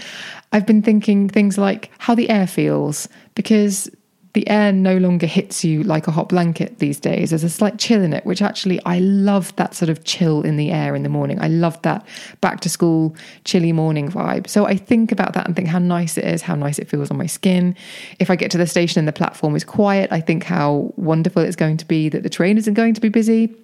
I've 0.51 0.65
been 0.65 0.81
thinking 0.81 1.29
things 1.29 1.57
like 1.57 1.89
how 1.99 2.15
the 2.15 2.29
air 2.29 2.47
feels, 2.47 3.07
because 3.33 3.89
the 4.33 4.47
air 4.47 4.71
no 4.71 4.97
longer 4.97 5.25
hits 5.25 5.63
you 5.63 5.83
like 5.83 6.07
a 6.07 6.11
hot 6.11 6.29
blanket 6.29 6.79
these 6.79 6.99
days. 6.99 7.31
There's 7.31 7.43
a 7.43 7.49
slight 7.49 7.77
chill 7.77 8.01
in 8.01 8.13
it, 8.13 8.25
which 8.25 8.41
actually 8.41 8.79
I 8.85 8.99
love 8.99 9.55
that 9.57 9.75
sort 9.75 9.89
of 9.89 10.03
chill 10.03 10.41
in 10.41 10.57
the 10.57 10.71
air 10.71 10.95
in 10.95 11.03
the 11.03 11.09
morning. 11.09 11.39
I 11.41 11.47
love 11.47 11.81
that 11.81 12.05
back 12.39 12.61
to 12.61 12.69
school 12.69 13.15
chilly 13.43 13.73
morning 13.73 14.09
vibe. 14.09 14.47
So 14.47 14.65
I 14.65 14.75
think 14.75 15.11
about 15.11 15.33
that 15.33 15.45
and 15.47 15.55
think 15.55 15.67
how 15.67 15.79
nice 15.79 16.17
it 16.17 16.23
is, 16.23 16.41
how 16.41 16.55
nice 16.55 16.79
it 16.79 16.89
feels 16.89 17.11
on 17.11 17.17
my 17.17 17.27
skin. 17.27 17.75
If 18.19 18.29
I 18.29 18.35
get 18.35 18.51
to 18.51 18.57
the 18.57 18.67
station 18.67 18.99
and 18.99 19.07
the 19.07 19.13
platform 19.13 19.55
is 19.55 19.63
quiet, 19.63 20.11
I 20.11 20.21
think 20.21 20.43
how 20.43 20.93
wonderful 20.95 21.41
it's 21.41 21.55
going 21.55 21.77
to 21.77 21.85
be 21.85 22.07
that 22.09 22.23
the 22.23 22.29
train 22.29 22.57
isn't 22.57 22.73
going 22.73 22.93
to 22.93 23.01
be 23.01 23.09
busy 23.09 23.55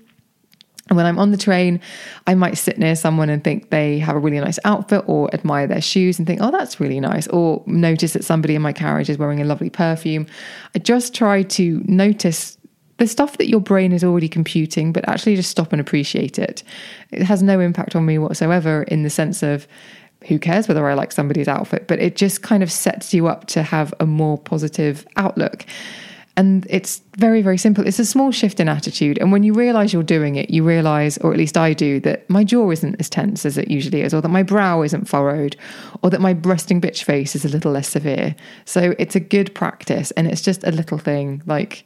And 0.89 0.97
when 0.97 1.05
I'm 1.05 1.19
on 1.19 1.31
the 1.31 1.37
train, 1.37 1.79
I 2.27 2.35
might 2.35 2.57
sit 2.57 2.77
near 2.77 2.95
someone 2.95 3.29
and 3.29 3.43
think 3.43 3.69
they 3.69 3.99
have 3.99 4.15
a 4.15 4.19
really 4.19 4.39
nice 4.39 4.59
outfit 4.65 5.03
or 5.07 5.33
admire 5.33 5.67
their 5.67 5.81
shoes 5.81 6.17
and 6.17 6.27
think, 6.27 6.41
oh, 6.41 6.51
that's 6.51 6.79
really 6.79 6.99
nice. 6.99 7.27
Or 7.27 7.63
notice 7.65 8.13
that 8.13 8.23
somebody 8.23 8.55
in 8.55 8.61
my 8.61 8.73
carriage 8.73 9.09
is 9.09 9.17
wearing 9.17 9.41
a 9.41 9.45
lovely 9.45 9.69
perfume. 9.69 10.27
I 10.75 10.79
just 10.79 11.13
try 11.13 11.43
to 11.43 11.81
notice 11.85 12.57
the 12.97 13.07
stuff 13.07 13.37
that 13.37 13.47
your 13.47 13.59
brain 13.59 13.91
is 13.91 14.03
already 14.03 14.27
computing, 14.29 14.91
but 14.91 15.07
actually 15.07 15.35
just 15.35 15.51
stop 15.51 15.71
and 15.71 15.79
appreciate 15.79 16.39
it. 16.39 16.63
It 17.11 17.23
has 17.23 17.43
no 17.43 17.59
impact 17.59 17.95
on 17.95 18.05
me 18.05 18.17
whatsoever 18.17 18.83
in 18.83 19.03
the 19.03 19.09
sense 19.09 19.43
of 19.43 19.67
who 20.27 20.39
cares 20.39 20.67
whether 20.67 20.87
I 20.87 20.95
like 20.95 21.11
somebody's 21.11 21.47
outfit, 21.47 21.87
but 21.87 21.99
it 21.99 22.15
just 22.15 22.41
kind 22.41 22.63
of 22.63 22.71
sets 22.71 23.13
you 23.13 23.27
up 23.27 23.45
to 23.47 23.61
have 23.61 23.93
a 23.99 24.05
more 24.05 24.37
positive 24.37 25.05
outlook. 25.15 25.65
And 26.37 26.67
it's 26.69 27.01
very, 27.17 27.41
very 27.41 27.57
simple. 27.57 27.87
It's 27.87 27.97
a 27.97 28.05
small 28.05 28.31
shift 28.31 28.59
in 28.59 28.69
attitude. 28.69 29.17
And 29.17 29.31
when 29.31 29.41
you 29.41 29.53
realize 29.53 29.91
you're 29.91 30.03
doing 30.03 30.35
it, 30.35 30.51
you 30.51 30.63
realize, 30.63 31.17
or 31.17 31.31
at 31.31 31.37
least 31.37 31.57
I 31.57 31.73
do, 31.73 31.99
that 32.01 32.29
my 32.29 32.43
jaw 32.43 32.69
isn't 32.69 32.95
as 32.99 33.09
tense 33.09 33.43
as 33.43 33.57
it 33.57 33.71
usually 33.71 34.01
is, 34.01 34.13
or 34.13 34.21
that 34.21 34.29
my 34.29 34.43
brow 34.43 34.83
isn't 34.83 35.09
furrowed, 35.09 35.57
or 36.03 36.11
that 36.11 36.21
my 36.21 36.33
resting 36.43 36.79
bitch 36.79 37.03
face 37.03 37.35
is 37.35 37.43
a 37.43 37.49
little 37.49 37.71
less 37.71 37.89
severe. 37.89 38.35
So 38.65 38.93
it's 38.99 39.15
a 39.15 39.19
good 39.19 39.55
practice. 39.55 40.11
And 40.11 40.27
it's 40.27 40.41
just 40.41 40.63
a 40.63 40.71
little 40.71 40.99
thing 40.99 41.41
like, 41.47 41.85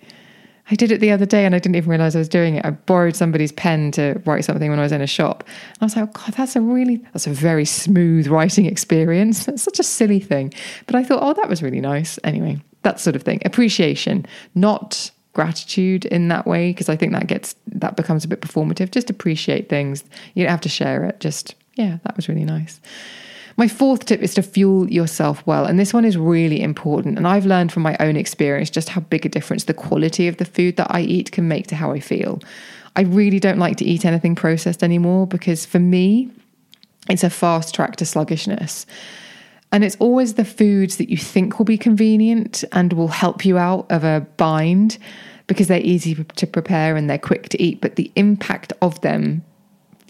I 0.69 0.75
did 0.75 0.91
it 0.91 0.99
the 0.99 1.11
other 1.11 1.25
day 1.25 1.45
and 1.45 1.55
I 1.55 1.59
didn't 1.59 1.75
even 1.75 1.89
realize 1.89 2.15
I 2.15 2.19
was 2.19 2.29
doing 2.29 2.55
it. 2.55 2.65
I 2.65 2.71
borrowed 2.71 3.15
somebody's 3.15 3.51
pen 3.51 3.91
to 3.93 4.21
write 4.25 4.45
something 4.45 4.69
when 4.69 4.79
I 4.79 4.83
was 4.83 4.91
in 4.91 5.01
a 5.01 5.07
shop. 5.07 5.43
And 5.45 5.77
I 5.81 5.85
was 5.85 5.95
like, 5.95 6.09
oh 6.09 6.11
God, 6.13 6.33
that's 6.33 6.55
a 6.55 6.61
really, 6.61 6.97
that's 7.13 7.25
a 7.25 7.31
very 7.31 7.65
smooth 7.65 8.27
writing 8.27 8.65
experience. 8.65 9.45
That's 9.45 9.63
such 9.63 9.79
a 9.79 9.83
silly 9.83 10.19
thing. 10.19 10.53
But 10.87 10.95
I 10.95 11.03
thought, 11.03 11.19
oh, 11.21 11.33
that 11.33 11.49
was 11.49 11.63
really 11.63 11.81
nice. 11.81 12.19
Anyway, 12.23 12.61
that 12.83 12.99
sort 12.99 13.15
of 13.15 13.23
thing. 13.23 13.41
Appreciation, 13.45 14.25
not 14.55 15.11
gratitude 15.33 16.05
in 16.05 16.27
that 16.27 16.45
way, 16.45 16.71
because 16.71 16.89
I 16.89 16.95
think 16.95 17.13
that 17.13 17.27
gets, 17.27 17.55
that 17.67 17.95
becomes 17.95 18.25
a 18.25 18.27
bit 18.27 18.41
performative. 18.41 18.91
Just 18.91 19.09
appreciate 19.09 19.69
things. 19.69 20.03
You 20.33 20.43
don't 20.43 20.51
have 20.51 20.61
to 20.61 20.69
share 20.69 21.05
it. 21.05 21.19
Just, 21.19 21.55
yeah, 21.75 21.97
that 22.03 22.15
was 22.15 22.27
really 22.27 22.45
nice. 22.45 22.81
My 23.57 23.67
fourth 23.67 24.05
tip 24.05 24.21
is 24.21 24.33
to 24.35 24.41
fuel 24.41 24.89
yourself 24.89 25.45
well. 25.45 25.65
And 25.65 25.79
this 25.79 25.93
one 25.93 26.05
is 26.05 26.17
really 26.17 26.61
important. 26.61 27.17
And 27.17 27.27
I've 27.27 27.45
learned 27.45 27.71
from 27.71 27.83
my 27.83 27.95
own 27.99 28.15
experience 28.15 28.69
just 28.69 28.89
how 28.89 29.01
big 29.01 29.25
a 29.25 29.29
difference 29.29 29.65
the 29.65 29.73
quality 29.73 30.27
of 30.27 30.37
the 30.37 30.45
food 30.45 30.77
that 30.77 30.87
I 30.89 31.01
eat 31.01 31.31
can 31.31 31.47
make 31.47 31.67
to 31.67 31.75
how 31.75 31.91
I 31.91 31.99
feel. 31.99 32.39
I 32.95 33.01
really 33.01 33.39
don't 33.39 33.59
like 33.59 33.77
to 33.77 33.85
eat 33.85 34.05
anything 34.05 34.35
processed 34.35 34.83
anymore 34.83 35.27
because 35.27 35.65
for 35.65 35.79
me, 35.79 36.29
it's 37.09 37.23
a 37.23 37.29
fast 37.29 37.73
track 37.73 37.95
to 37.97 38.05
sluggishness. 38.05 38.85
And 39.71 39.83
it's 39.83 39.95
always 39.97 40.33
the 40.33 40.45
foods 40.45 40.97
that 40.97 41.09
you 41.09 41.17
think 41.17 41.57
will 41.57 41.65
be 41.65 41.77
convenient 41.77 42.63
and 42.71 42.93
will 42.93 43.07
help 43.07 43.45
you 43.45 43.57
out 43.57 43.89
of 43.89 44.03
a 44.03 44.27
bind 44.37 44.97
because 45.47 45.67
they're 45.67 45.79
easy 45.79 46.15
to 46.15 46.47
prepare 46.47 46.95
and 46.95 47.09
they're 47.09 47.17
quick 47.17 47.49
to 47.49 47.61
eat. 47.61 47.81
But 47.81 47.95
the 47.95 48.11
impact 48.15 48.73
of 48.81 48.99
them 49.01 49.43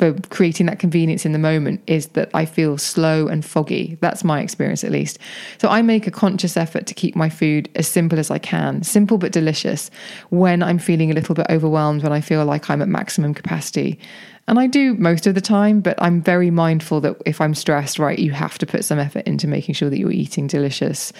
for 0.01 0.13
creating 0.29 0.65
that 0.65 0.79
convenience 0.79 1.27
in 1.27 1.31
the 1.31 1.38
moment 1.38 1.79
is 1.86 2.08
that 2.08 2.31
I 2.34 2.43
feel 2.43 2.79
slow 2.79 3.27
and 3.27 3.46
foggy. 3.46 4.00
That's 4.01 4.24
my 4.24 4.41
experience, 4.41 4.84
at 4.84 4.89
least. 4.89 5.20
So 5.60 5.70
I 5.70 5.84
make 5.84 6.08
a 6.08 6.12
conscious 6.12 6.58
effort 6.58 6.88
to 6.88 6.96
keep 6.96 7.15
my 7.15 7.29
food 7.29 7.70
as 7.75 7.88
simple 7.88 8.17
as 8.17 8.31
I 8.31 8.39
can, 8.39 8.81
simple 8.81 9.20
but 9.20 9.31
delicious, 9.31 9.91
when 10.31 10.63
I'm 10.63 10.79
feeling 10.79 11.12
a 11.12 11.13
little 11.13 11.36
bit 11.36 11.46
overwhelmed, 11.51 12.01
when 12.01 12.12
I 12.12 12.20
feel 12.20 12.43
like 12.46 12.67
I'm 12.67 12.81
at 12.81 12.88
maximum 12.88 13.36
capacity. 13.36 14.00
And 14.48 14.58
I 14.58 14.65
do 14.65 14.96
most 14.96 15.27
of 15.27 15.36
the 15.36 15.39
time, 15.39 15.81
but 15.81 16.01
I'm 16.01 16.20
very 16.20 16.50
mindful 16.50 17.00
that 17.01 17.17
if 17.27 17.39
I'm 17.39 17.53
stressed, 17.53 18.00
right, 18.00 18.17
you 18.17 18.31
have 18.31 18.58
to 18.58 18.65
put 18.65 18.84
some 18.84 18.98
effort 18.98 19.27
into 19.27 19.48
making 19.48 19.75
sure 19.75 19.91
that 19.91 20.00
you're 20.00 20.12
eating 20.12 20.48
delicious. 20.48 21.13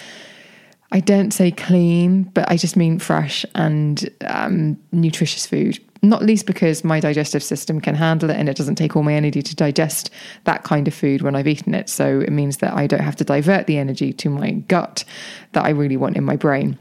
I 0.90 0.98
don't 0.98 1.30
say 1.30 1.52
clean, 1.52 2.24
but 2.24 2.50
I 2.50 2.56
just 2.56 2.76
mean 2.76 2.98
fresh 2.98 3.46
and 3.54 4.10
um, 4.26 4.76
nutritious 4.90 5.46
food 5.46 5.78
not 6.02 6.22
least 6.22 6.46
because 6.46 6.82
my 6.82 6.98
digestive 6.98 7.42
system 7.42 7.80
can 7.80 7.94
handle 7.94 8.28
it 8.28 8.36
and 8.36 8.48
it 8.48 8.56
doesn't 8.56 8.74
take 8.74 8.96
all 8.96 9.04
my 9.04 9.14
energy 9.14 9.40
to 9.40 9.54
digest 9.54 10.10
that 10.44 10.64
kind 10.64 10.88
of 10.88 10.94
food 10.94 11.22
when 11.22 11.36
I've 11.36 11.46
eaten 11.46 11.74
it. 11.74 11.88
So 11.88 12.20
it 12.20 12.30
means 12.30 12.56
that 12.58 12.74
I 12.74 12.88
don't 12.88 13.00
have 13.00 13.16
to 13.16 13.24
divert 13.24 13.66
the 13.66 13.78
energy 13.78 14.12
to 14.14 14.28
my 14.28 14.52
gut 14.52 15.04
that 15.52 15.64
I 15.64 15.70
really 15.70 15.96
want 15.96 16.16
in 16.16 16.24
my 16.24 16.36
brain. 16.36 16.76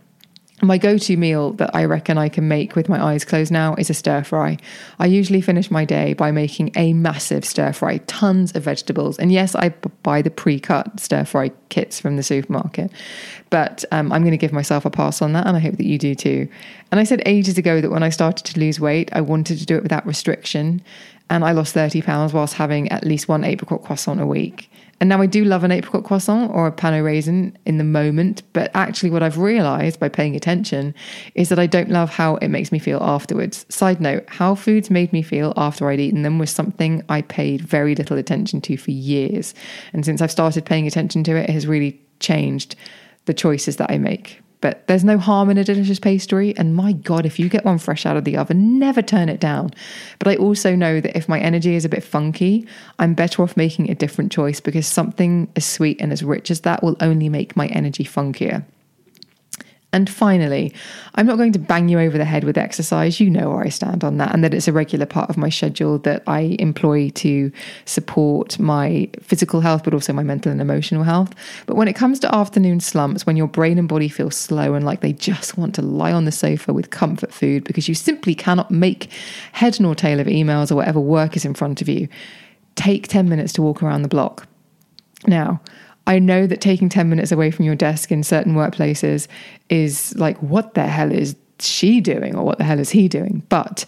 My 0.64 0.78
go 0.78 1.00
to 1.00 1.18
meal 1.18 1.54
that 1.54 1.76
I 1.76 1.86
reckon 1.86 2.20
I 2.20 2.30
can 2.30 2.48
make 2.48 2.76
with 2.76 2.88
my 2.88 3.04
eyes 3.04 3.26
closed 3.26 3.52
now 3.52 3.74
is 3.76 3.90
a 3.90 3.96
stir 3.96 4.24
fry. 4.24 4.58
I 5.00 5.08
usually 5.08 5.42
finish 5.42 5.72
my 5.72 5.86
day 5.86 6.14
by 6.14 6.30
making 6.30 6.72
a 6.76 6.94
massive 6.94 7.44
stir 7.44 7.74
fry, 7.74 7.98
tons 8.06 8.52
of 8.52 8.62
vegetables. 8.62 9.18
And 9.18 9.32
yes, 9.32 9.56
I 9.56 9.70
buy 10.04 10.22
the 10.22 10.30
pre 10.30 10.60
cut 10.60 11.00
stir 11.00 11.26
fry 11.26 11.50
kits 11.70 12.00
from 12.00 12.16
the 12.16 12.22
supermarket, 12.22 12.92
but 13.50 13.84
um, 13.92 14.12
I'm 14.12 14.22
going 14.22 14.32
to 14.32 14.38
give 14.38 14.54
myself 14.54 14.86
a 14.86 14.92
pass 14.92 15.20
on 15.24 15.34
that. 15.34 15.48
And 15.48 15.58
I 15.58 15.60
hope 15.60 15.78
that 15.78 15.88
you 15.88 15.98
do 15.98 16.14
too. 16.14 16.48
And 16.92 17.00
I 17.00 17.06
said 17.06 17.24
ages 17.26 17.58
ago 17.58 17.82
that 17.82 17.90
when 17.90 18.04
I 18.04 18.10
started 18.10 18.46
to 18.46 18.60
lose 18.60 18.80
weight, 18.80 19.10
I 19.14 19.22
wanted 19.22 19.58
to 19.58 19.66
do 19.66 19.76
it 19.78 19.84
without 19.84 20.06
restriction. 20.06 20.84
And 21.32 21.44
I 21.44 21.54
lost 21.54 21.74
30 21.74 22.04
pounds 22.04 22.34
whilst 22.34 22.54
having 22.54 22.88
at 22.90 23.04
least 23.04 23.28
one 23.28 23.44
apricot 23.44 23.84
croissant 23.84 24.22
a 24.22 24.28
week. 24.28 24.70
And 25.02 25.10
now 25.10 25.20
I 25.20 25.26
do 25.26 25.44
love 25.44 25.64
an 25.64 25.72
apricot 25.72 26.04
croissant 26.04 26.52
or 26.54 26.68
a 26.68 26.72
pain 26.72 26.94
au 26.94 27.02
raisin 27.02 27.58
in 27.66 27.80
the 27.80 27.84
moment, 27.84 28.44
but 28.54 28.70
actually, 28.76 29.10
what 29.10 29.24
I've 29.24 29.40
realized 29.40 30.00
by 30.00 30.10
paying 30.10 30.36
attention 30.36 30.94
is 31.34 31.50
that 31.50 31.58
I 31.58 31.66
don't 31.66 31.90
love 31.90 32.12
how 32.12 32.36
it 32.36 32.50
makes 32.50 32.72
me 32.72 32.78
feel 32.78 33.00
afterwards. 33.02 33.66
Side 33.68 34.00
note, 34.00 34.24
how 34.28 34.54
foods 34.54 34.92
made 34.92 35.12
me 35.12 35.24
feel 35.24 35.54
after 35.58 35.90
I'd 35.90 36.00
eaten 36.00 36.22
them 36.22 36.38
was 36.38 36.52
something 36.52 37.04
I 37.10 37.24
paid 37.24 37.62
very 37.62 37.96
little 37.96 38.18
attention 38.18 38.62
to 38.62 38.78
for 38.78 38.92
years. 38.92 39.56
And 39.92 40.06
since 40.06 40.22
I've 40.22 40.32
started 40.32 40.66
paying 40.66 40.86
attention 40.86 41.24
to 41.24 41.36
it, 41.36 41.50
it 41.50 41.54
has 41.54 41.66
really 41.66 42.00
changed 42.20 42.76
the 43.26 43.34
choices 43.34 43.78
that 43.78 43.90
I 43.90 43.98
make. 43.98 44.40
But 44.62 44.88
there's 44.88 45.04
no 45.04 45.18
harm 45.18 45.50
in 45.50 45.58
a 45.58 45.64
delicious 45.64 46.00
pastry. 46.00 46.56
And 46.58 46.76
my 46.76 46.94
God, 46.94 47.26
if 47.26 47.40
you 47.40 47.50
get 47.50 47.66
one 47.66 47.80
fresh 47.80 48.06
out 48.06 48.18
of 48.18 48.24
the 48.24 48.38
oven, 48.38 48.80
never 48.80 49.02
turn 49.02 49.28
it 49.28 49.40
down. 49.40 49.72
But 50.20 50.28
I 50.28 50.36
also 50.38 50.76
know 50.76 51.02
that 51.02 51.18
if 51.18 51.28
my 51.28 51.40
energy 51.40 51.76
is 51.76 51.84
a 51.84 51.90
bit 51.90 52.04
funky, 52.04 52.68
I'm 53.00 53.14
better 53.14 53.42
off 53.42 53.58
making 53.58 53.90
a 53.90 53.96
different 53.96 54.32
choice 54.32 54.60
because 54.60 54.88
something 54.88 55.50
as 55.56 55.66
sweet 55.66 56.00
and 56.00 56.14
as 56.14 56.24
rich 56.24 56.52
as 56.52 56.62
that 56.62 56.84
will 56.84 56.96
only 57.02 57.28
make 57.28 57.56
my 57.56 57.68
energy 57.68 58.04
funkier. 58.04 58.64
And 59.94 60.10
finally, 60.10 60.74
I'm 61.16 61.26
not 61.26 61.38
going 61.38 61.52
to 61.52 61.60
bang 61.60 61.90
you 61.90 62.00
over 62.00 62.18
the 62.18 62.24
head 62.24 62.46
with 62.46 62.58
exercise. 62.58 63.20
You 63.20 63.30
know 63.30 63.50
where 63.50 63.64
I 63.64 63.68
stand 63.68 64.06
on 64.06 64.18
that, 64.18 64.34
and 64.34 64.42
that 64.42 64.54
it's 64.54 64.70
a 64.70 64.74
regular 64.74 65.06
part 65.06 65.30
of 65.30 65.36
my 65.36 65.50
schedule 65.50 65.98
that 66.00 66.24
I 66.28 66.56
employ 66.60 67.10
to 67.10 67.52
support 67.84 68.58
my 68.58 69.10
physical 69.22 69.60
health, 69.60 69.84
but 69.84 69.94
also 69.94 70.14
my 70.14 70.24
mental 70.24 70.50
and 70.50 70.62
emotional 70.62 71.04
health. 71.04 71.36
But 71.66 71.76
when 71.76 71.90
it 71.90 71.94
comes 71.94 72.22
to 72.22 72.34
afternoon 72.34 72.80
slumps, 72.80 73.26
when 73.26 73.36
your 73.36 73.48
brain 73.48 73.78
and 73.78 73.90
body 73.90 74.08
feel 74.08 74.32
slow 74.32 74.76
and 74.76 74.86
like 74.86 75.02
they 75.02 75.12
just 75.12 75.58
want 75.58 75.76
to 75.76 75.82
lie 75.82 76.14
on 76.14 76.24
the 76.24 76.32
sofa 76.32 76.72
with 76.72 76.90
comfort 76.90 77.34
food 77.34 77.66
because 77.66 77.90
you 77.90 77.96
simply 77.96 78.34
cannot 78.34 78.72
make 78.72 79.10
head 79.52 79.78
nor 79.82 79.94
tail 79.94 80.22
of 80.22 80.28
emails 80.28 80.72
or 80.72 80.76
whatever 80.76 81.02
work 81.02 81.36
is 81.36 81.44
in 81.44 81.54
front 81.54 81.82
of 81.82 81.90
you, 81.90 82.08
take 82.76 83.10
10 83.10 83.28
minutes 83.28 83.52
to 83.54 83.62
walk 83.62 83.84
around 83.84 84.04
the 84.04 84.08
block. 84.08 84.48
Now, 85.28 85.60
I 86.08 86.20
know 86.20 86.48
that 86.48 86.62
taking 86.62 86.90
10 86.90 87.10
minutes 87.10 87.32
away 87.32 87.52
from 87.52 87.66
your 87.66 87.76
desk 87.76 88.12
in 88.12 88.24
certain 88.24 88.56
workplaces 88.56 89.28
is 89.70 90.16
like, 90.18 90.38
what 90.40 90.74
the 90.74 90.88
hell 90.88 91.12
is 91.12 91.36
she 91.60 92.02
doing? 92.02 92.36
Or 92.36 92.44
what 92.44 92.58
the 92.58 92.64
hell 92.64 92.80
is 92.80 92.90
he 92.90 93.08
doing? 93.08 93.44
But 93.50 93.86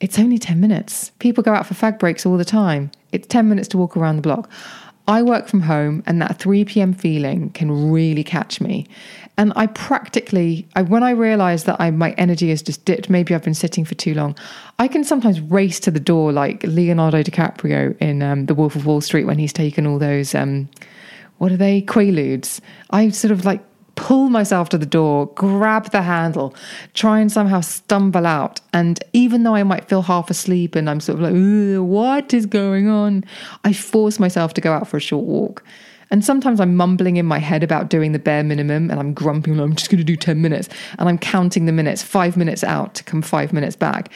it's 0.00 0.18
only 0.18 0.38
10 0.38 0.60
minutes. 0.60 1.12
People 1.20 1.44
go 1.44 1.54
out 1.54 1.66
for 1.66 1.74
fag 1.74 1.98
breaks 1.98 2.26
all 2.26 2.36
the 2.36 2.44
time. 2.44 2.90
It's 3.12 3.26
10 3.28 3.48
minutes 3.48 3.68
to 3.68 3.78
walk 3.78 3.96
around 3.96 4.16
the 4.16 4.22
block. 4.22 4.50
I 5.08 5.22
work 5.22 5.48
from 5.48 5.60
home 5.60 6.02
and 6.06 6.22
that 6.22 6.38
3 6.38 6.64
p.m. 6.64 6.92
feeling 6.92 7.50
can 7.50 7.90
really 7.90 8.22
catch 8.22 8.60
me. 8.60 8.86
And 9.36 9.52
I 9.56 9.66
practically, 9.66 10.66
I, 10.76 10.82
when 10.82 11.02
I 11.02 11.10
realize 11.10 11.64
that 11.64 11.80
I, 11.80 11.90
my 11.90 12.12
energy 12.12 12.50
has 12.50 12.62
just 12.62 12.84
dipped, 12.84 13.10
maybe 13.10 13.34
I've 13.34 13.42
been 13.42 13.54
sitting 13.54 13.84
for 13.84 13.94
too 13.94 14.14
long, 14.14 14.36
I 14.78 14.88
can 14.88 15.02
sometimes 15.04 15.40
race 15.40 15.80
to 15.80 15.90
the 15.90 16.00
door 16.00 16.32
like 16.32 16.62
Leonardo 16.64 17.22
DiCaprio 17.22 17.96
in 17.98 18.22
um, 18.22 18.46
The 18.46 18.54
Wolf 18.54 18.76
of 18.76 18.86
Wall 18.86 19.00
Street 19.00 19.24
when 19.24 19.38
he's 19.38 19.52
taken 19.52 19.86
all 19.86 19.98
those 19.98 20.34
um, 20.34 20.68
what 21.42 21.50
are 21.50 21.56
they? 21.56 21.82
Quaaludes. 21.82 22.60
I 22.90 23.08
sort 23.08 23.32
of 23.32 23.44
like 23.44 23.64
pull 23.96 24.28
myself 24.28 24.68
to 24.68 24.78
the 24.78 24.86
door, 24.86 25.26
grab 25.34 25.90
the 25.90 26.00
handle, 26.00 26.54
try 26.94 27.18
and 27.18 27.32
somehow 27.32 27.60
stumble 27.60 28.28
out. 28.28 28.60
And 28.72 29.02
even 29.12 29.42
though 29.42 29.56
I 29.56 29.64
might 29.64 29.88
feel 29.88 30.02
half 30.02 30.30
asleep 30.30 30.76
and 30.76 30.88
I'm 30.88 31.00
sort 31.00 31.18
of 31.18 31.22
like, 31.22 31.82
what 31.84 32.32
is 32.32 32.46
going 32.46 32.86
on? 32.86 33.24
I 33.64 33.72
force 33.72 34.20
myself 34.20 34.54
to 34.54 34.60
go 34.60 34.72
out 34.72 34.86
for 34.86 34.98
a 34.98 35.00
short 35.00 35.24
walk. 35.24 35.64
And 36.12 36.24
sometimes 36.24 36.60
I'm 36.60 36.76
mumbling 36.76 37.16
in 37.16 37.26
my 37.26 37.40
head 37.40 37.64
about 37.64 37.90
doing 37.90 38.12
the 38.12 38.20
bare 38.20 38.44
minimum 38.44 38.88
and 38.88 39.00
I'm 39.00 39.12
grumping, 39.12 39.58
I'm 39.58 39.74
just 39.74 39.90
going 39.90 39.98
to 39.98 40.04
do 40.04 40.14
10 40.14 40.40
minutes. 40.40 40.68
And 41.00 41.08
I'm 41.08 41.18
counting 41.18 41.66
the 41.66 41.72
minutes, 41.72 42.04
five 42.04 42.36
minutes 42.36 42.62
out 42.62 42.94
to 42.94 43.02
come 43.02 43.20
five 43.20 43.52
minutes 43.52 43.74
back. 43.74 44.12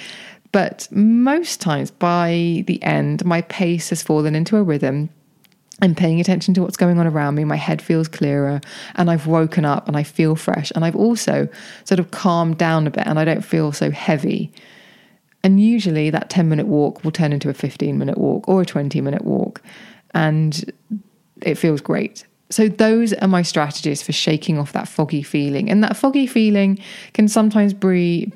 But 0.53 0.87
most 0.93 1.61
times 1.61 1.91
by 1.91 2.63
the 2.69 2.81
end, 2.85 3.25
my 3.25 3.43
pace 3.43 3.89
has 3.89 4.01
fallen 4.01 4.37
into 4.37 4.57
a 4.57 4.63
rhythm 4.63 5.11
I'm 5.83 5.95
paying 5.95 6.21
attention 6.21 6.55
to 6.55 6.63
what's 6.63 6.77
going 6.77 6.99
on 6.99 7.07
around 7.07 7.35
me. 7.35 7.45
My 7.45 7.57
head 7.57 7.83
feels 7.83 8.09
clearer 8.09 8.61
and 8.95 9.11
I've 9.11 9.27
woken 9.27 9.65
up 9.65 9.89
and 9.89 9.97
I 9.97 10.03
feel 10.05 10.35
fresh. 10.35 10.73
And 10.75 10.85
I've 10.85 10.97
also 10.97 11.49
sort 11.85 12.01
of 12.01 12.11
calmed 12.11 12.57
down 12.57 12.87
a 12.87 12.91
bit 12.91 13.07
and 13.07 13.19
I 13.19 13.25
don't 13.25 13.45
feel 13.45 13.73
so 13.73 13.91
heavy. 13.91 14.53
And 15.43 15.61
usually 15.61 16.09
that 16.11 16.31
10 16.31 16.49
minute 16.49 16.67
walk 16.67 17.05
will 17.05 17.13
turn 17.13 17.33
into 17.33 17.51
a 17.51 17.55
15 17.55 17.99
minute 17.99 18.17
walk 18.17 18.49
or 18.49 18.63
a 18.63 18.67
20 18.67 19.01
minute 19.03 19.25
walk. 19.25 19.61
And 20.15 20.73
it 21.43 21.57
feels 21.57 21.83
great. 21.83 22.25
So, 22.49 22.69
those 22.69 23.13
are 23.13 23.27
my 23.27 23.43
strategies 23.43 24.03
for 24.03 24.13
shaking 24.13 24.57
off 24.57 24.73
that 24.73 24.87
foggy 24.87 25.23
feeling. 25.23 25.69
And 25.69 25.83
that 25.83 25.97
foggy 25.97 26.29
feeling 26.29 26.79
can 27.13 27.27
sometimes 27.27 27.75
be, 27.75 28.27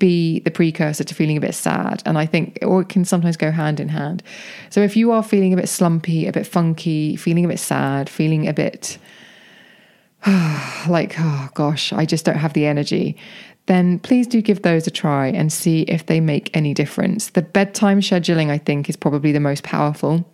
the 0.40 0.50
precursor 0.50 1.04
to 1.04 1.14
feeling 1.14 1.36
a 1.36 1.40
bit 1.40 1.54
sad. 1.54 2.02
And 2.04 2.18
I 2.18 2.26
think, 2.26 2.58
or 2.62 2.80
it 2.80 2.88
can 2.88 3.04
sometimes 3.04 3.36
go 3.36 3.52
hand 3.52 3.78
in 3.78 3.88
hand. 3.88 4.24
So, 4.68 4.80
if 4.80 4.96
you 4.96 5.12
are 5.12 5.22
feeling 5.22 5.52
a 5.52 5.56
bit 5.56 5.68
slumpy, 5.68 6.26
a 6.26 6.32
bit 6.32 6.46
funky, 6.46 7.14
feeling 7.14 7.44
a 7.44 7.48
bit 7.48 7.60
sad, 7.60 8.08
feeling 8.08 8.48
a 8.48 8.52
bit 8.52 8.98
like, 10.88 11.14
oh 11.18 11.48
gosh, 11.54 11.92
I 11.92 12.04
just 12.04 12.24
don't 12.24 12.36
have 12.36 12.52
the 12.52 12.66
energy, 12.66 13.16
then 13.66 13.98
please 14.00 14.26
do 14.26 14.42
give 14.42 14.62
those 14.62 14.86
a 14.86 14.90
try 14.90 15.28
and 15.28 15.52
see 15.52 15.82
if 15.82 16.06
they 16.06 16.20
make 16.20 16.54
any 16.56 16.74
difference. 16.74 17.30
The 17.30 17.42
bedtime 17.42 18.00
scheduling, 18.00 18.50
I 18.50 18.58
think, 18.58 18.88
is 18.88 18.96
probably 18.96 19.32
the 19.32 19.40
most 19.40 19.62
powerful. 19.62 20.28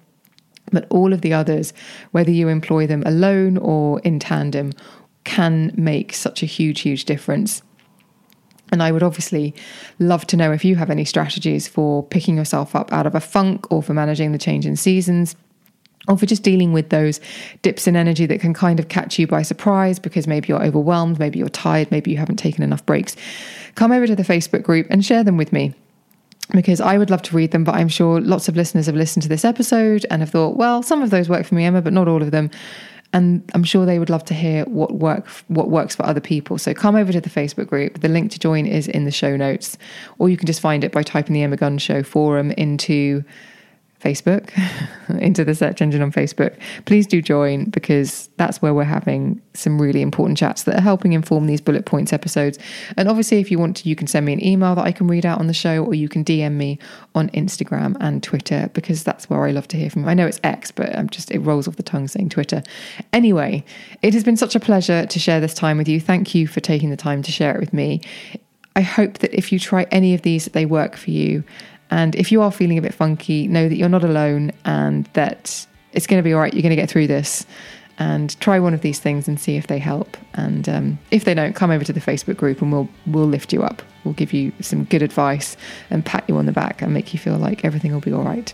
But 0.72 0.86
all 0.90 1.12
of 1.12 1.20
the 1.20 1.32
others, 1.32 1.72
whether 2.10 2.30
you 2.30 2.48
employ 2.48 2.86
them 2.86 3.02
alone 3.06 3.56
or 3.58 4.00
in 4.00 4.18
tandem, 4.18 4.72
can 5.24 5.72
make 5.76 6.12
such 6.12 6.42
a 6.42 6.46
huge, 6.46 6.80
huge 6.80 7.04
difference. 7.04 7.62
And 8.72 8.82
I 8.82 8.90
would 8.90 9.02
obviously 9.02 9.54
love 9.98 10.26
to 10.28 10.36
know 10.36 10.52
if 10.52 10.64
you 10.64 10.76
have 10.76 10.90
any 10.90 11.04
strategies 11.04 11.68
for 11.68 12.02
picking 12.02 12.36
yourself 12.36 12.74
up 12.74 12.92
out 12.92 13.06
of 13.06 13.14
a 13.14 13.20
funk 13.20 13.70
or 13.70 13.82
for 13.82 13.94
managing 13.94 14.32
the 14.32 14.38
change 14.38 14.66
in 14.66 14.76
seasons 14.76 15.36
or 16.08 16.16
for 16.16 16.26
just 16.26 16.42
dealing 16.42 16.72
with 16.72 16.90
those 16.90 17.20
dips 17.62 17.86
in 17.86 17.96
energy 17.96 18.26
that 18.26 18.40
can 18.40 18.54
kind 18.54 18.78
of 18.78 18.88
catch 18.88 19.18
you 19.18 19.26
by 19.26 19.42
surprise 19.42 19.98
because 19.98 20.26
maybe 20.26 20.48
you're 20.48 20.64
overwhelmed, 20.64 21.18
maybe 21.18 21.38
you're 21.38 21.48
tired, 21.48 21.90
maybe 21.90 22.10
you 22.10 22.16
haven't 22.16 22.36
taken 22.36 22.62
enough 22.62 22.84
breaks. 22.86 23.16
Come 23.74 23.92
over 23.92 24.06
to 24.06 24.16
the 24.16 24.22
Facebook 24.22 24.62
group 24.62 24.86
and 24.90 25.04
share 25.04 25.24
them 25.24 25.36
with 25.36 25.52
me 25.52 25.74
because 26.52 26.80
I 26.80 26.98
would 26.98 27.10
love 27.10 27.22
to 27.22 27.36
read 27.36 27.50
them, 27.50 27.64
but 27.64 27.74
I'm 27.74 27.88
sure 27.88 28.20
lots 28.20 28.48
of 28.48 28.56
listeners 28.56 28.86
have 28.86 28.94
listened 28.94 29.22
to 29.24 29.28
this 29.28 29.44
episode 29.44 30.06
and 30.10 30.22
have 30.22 30.30
thought, 30.30 30.56
well, 30.56 30.82
some 30.82 31.02
of 31.02 31.10
those 31.10 31.28
work 31.28 31.46
for 31.46 31.54
me, 31.54 31.64
Emma, 31.64 31.82
but 31.82 31.92
not 31.92 32.08
all 32.08 32.22
of 32.22 32.30
them. 32.30 32.50
And 33.12 33.48
I'm 33.54 33.64
sure 33.64 33.86
they 33.86 33.98
would 33.98 34.10
love 34.10 34.24
to 34.26 34.34
hear 34.34 34.64
what 34.64 34.94
work 34.94 35.26
what 35.48 35.70
works 35.70 35.96
for 35.96 36.04
other 36.04 36.20
people. 36.20 36.58
So 36.58 36.74
come 36.74 36.96
over 36.96 37.12
to 37.12 37.20
the 37.20 37.30
Facebook 37.30 37.68
group. 37.68 38.00
The 38.00 38.08
link 38.08 38.30
to 38.32 38.38
join 38.38 38.66
is 38.66 38.88
in 38.88 39.04
the 39.04 39.10
show 39.10 39.36
notes, 39.36 39.78
or 40.18 40.28
you 40.28 40.36
can 40.36 40.46
just 40.46 40.60
find 40.60 40.84
it 40.84 40.92
by 40.92 41.02
typing 41.02 41.32
the 41.32 41.42
Emma 41.42 41.56
Guns 41.56 41.82
Show 41.82 42.02
forum 42.02 42.50
into 42.52 43.24
Facebook, 44.06 44.50
into 45.20 45.44
the 45.44 45.54
search 45.54 45.82
engine 45.82 46.02
on 46.02 46.12
Facebook, 46.12 46.56
please 46.84 47.06
do 47.06 47.20
join 47.20 47.64
because 47.70 48.28
that's 48.36 48.62
where 48.62 48.72
we're 48.72 48.84
having 48.84 49.40
some 49.54 49.80
really 49.80 50.02
important 50.02 50.38
chats 50.38 50.62
that 50.64 50.76
are 50.76 50.80
helping 50.80 51.12
inform 51.12 51.46
these 51.46 51.60
bullet 51.60 51.86
points 51.86 52.12
episodes. 52.12 52.58
And 52.96 53.08
obviously, 53.08 53.40
if 53.40 53.50
you 53.50 53.58
want 53.58 53.76
to, 53.78 53.88
you 53.88 53.96
can 53.96 54.06
send 54.06 54.26
me 54.26 54.32
an 54.32 54.44
email 54.44 54.74
that 54.74 54.84
I 54.84 54.92
can 54.92 55.08
read 55.08 55.26
out 55.26 55.38
on 55.38 55.46
the 55.46 55.54
show, 55.54 55.84
or 55.84 55.94
you 55.94 56.08
can 56.08 56.24
DM 56.24 56.52
me 56.52 56.78
on 57.14 57.30
Instagram 57.30 57.96
and 58.00 58.22
Twitter 58.22 58.70
because 58.74 59.02
that's 59.02 59.28
where 59.28 59.44
I 59.44 59.50
love 59.50 59.68
to 59.68 59.76
hear 59.76 59.90
from 59.90 60.02
you. 60.02 60.08
I 60.08 60.14
know 60.14 60.26
it's 60.26 60.40
X, 60.44 60.70
but 60.70 60.96
I'm 60.96 61.08
just, 61.08 61.30
it 61.30 61.40
rolls 61.40 61.66
off 61.66 61.76
the 61.76 61.82
tongue 61.82 62.08
saying 62.08 62.28
Twitter. 62.28 62.62
Anyway, 63.12 63.64
it 64.02 64.14
has 64.14 64.24
been 64.24 64.36
such 64.36 64.54
a 64.54 64.60
pleasure 64.60 65.06
to 65.06 65.18
share 65.18 65.40
this 65.40 65.54
time 65.54 65.78
with 65.78 65.88
you. 65.88 66.00
Thank 66.00 66.34
you 66.34 66.46
for 66.46 66.60
taking 66.60 66.90
the 66.90 66.96
time 66.96 67.22
to 67.22 67.32
share 67.32 67.54
it 67.54 67.60
with 67.60 67.72
me. 67.72 68.02
I 68.76 68.82
hope 68.82 69.18
that 69.18 69.32
if 69.34 69.52
you 69.52 69.58
try 69.58 69.86
any 69.90 70.14
of 70.14 70.20
these, 70.20 70.44
that 70.44 70.52
they 70.52 70.66
work 70.66 70.96
for 70.96 71.10
you 71.10 71.44
and 71.96 72.14
if 72.14 72.30
you 72.30 72.42
are 72.42 72.52
feeling 72.52 72.76
a 72.76 72.82
bit 72.82 72.92
funky, 72.92 73.48
know 73.48 73.70
that 73.70 73.76
you're 73.76 73.88
not 73.88 74.04
alone 74.04 74.52
and 74.66 75.06
that 75.14 75.66
it's 75.94 76.06
going 76.06 76.18
to 76.18 76.22
be 76.22 76.34
all 76.34 76.40
right. 76.40 76.52
You're 76.52 76.60
going 76.60 76.68
to 76.68 76.76
get 76.76 76.90
through 76.90 77.06
this. 77.06 77.46
And 77.98 78.38
try 78.40 78.58
one 78.58 78.74
of 78.74 78.82
these 78.82 78.98
things 78.98 79.26
and 79.26 79.40
see 79.40 79.56
if 79.56 79.68
they 79.68 79.78
help. 79.78 80.18
And 80.34 80.68
um, 80.68 80.98
if 81.10 81.24
they 81.24 81.32
don't, 81.32 81.54
come 81.54 81.70
over 81.70 81.82
to 81.82 81.94
the 81.94 82.00
Facebook 82.00 82.36
group 82.36 82.60
and 82.60 82.70
we'll 82.70 82.90
we'll 83.06 83.24
lift 83.24 83.54
you 83.54 83.62
up. 83.62 83.80
We'll 84.04 84.12
give 84.12 84.34
you 84.34 84.52
some 84.60 84.84
good 84.84 85.00
advice 85.00 85.56
and 85.88 86.04
pat 86.04 86.24
you 86.28 86.36
on 86.36 86.44
the 86.44 86.52
back 86.52 86.82
and 86.82 86.92
make 86.92 87.14
you 87.14 87.18
feel 87.18 87.38
like 87.38 87.64
everything 87.64 87.94
will 87.94 88.02
be 88.02 88.12
all 88.12 88.24
right. 88.24 88.52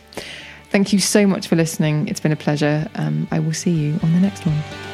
Thank 0.71 0.93
you 0.93 1.01
so 1.01 1.27
much 1.27 1.49
for 1.49 1.57
listening. 1.57 2.07
It's 2.07 2.21
been 2.21 2.31
a 2.31 2.37
pleasure. 2.37 2.89
Um, 2.95 3.27
I 3.33 3.41
will 3.41 3.53
see 3.53 3.73
you 3.73 3.99
on 4.05 4.13
the 4.13 4.21
next 4.21 4.47
one. 4.47 4.92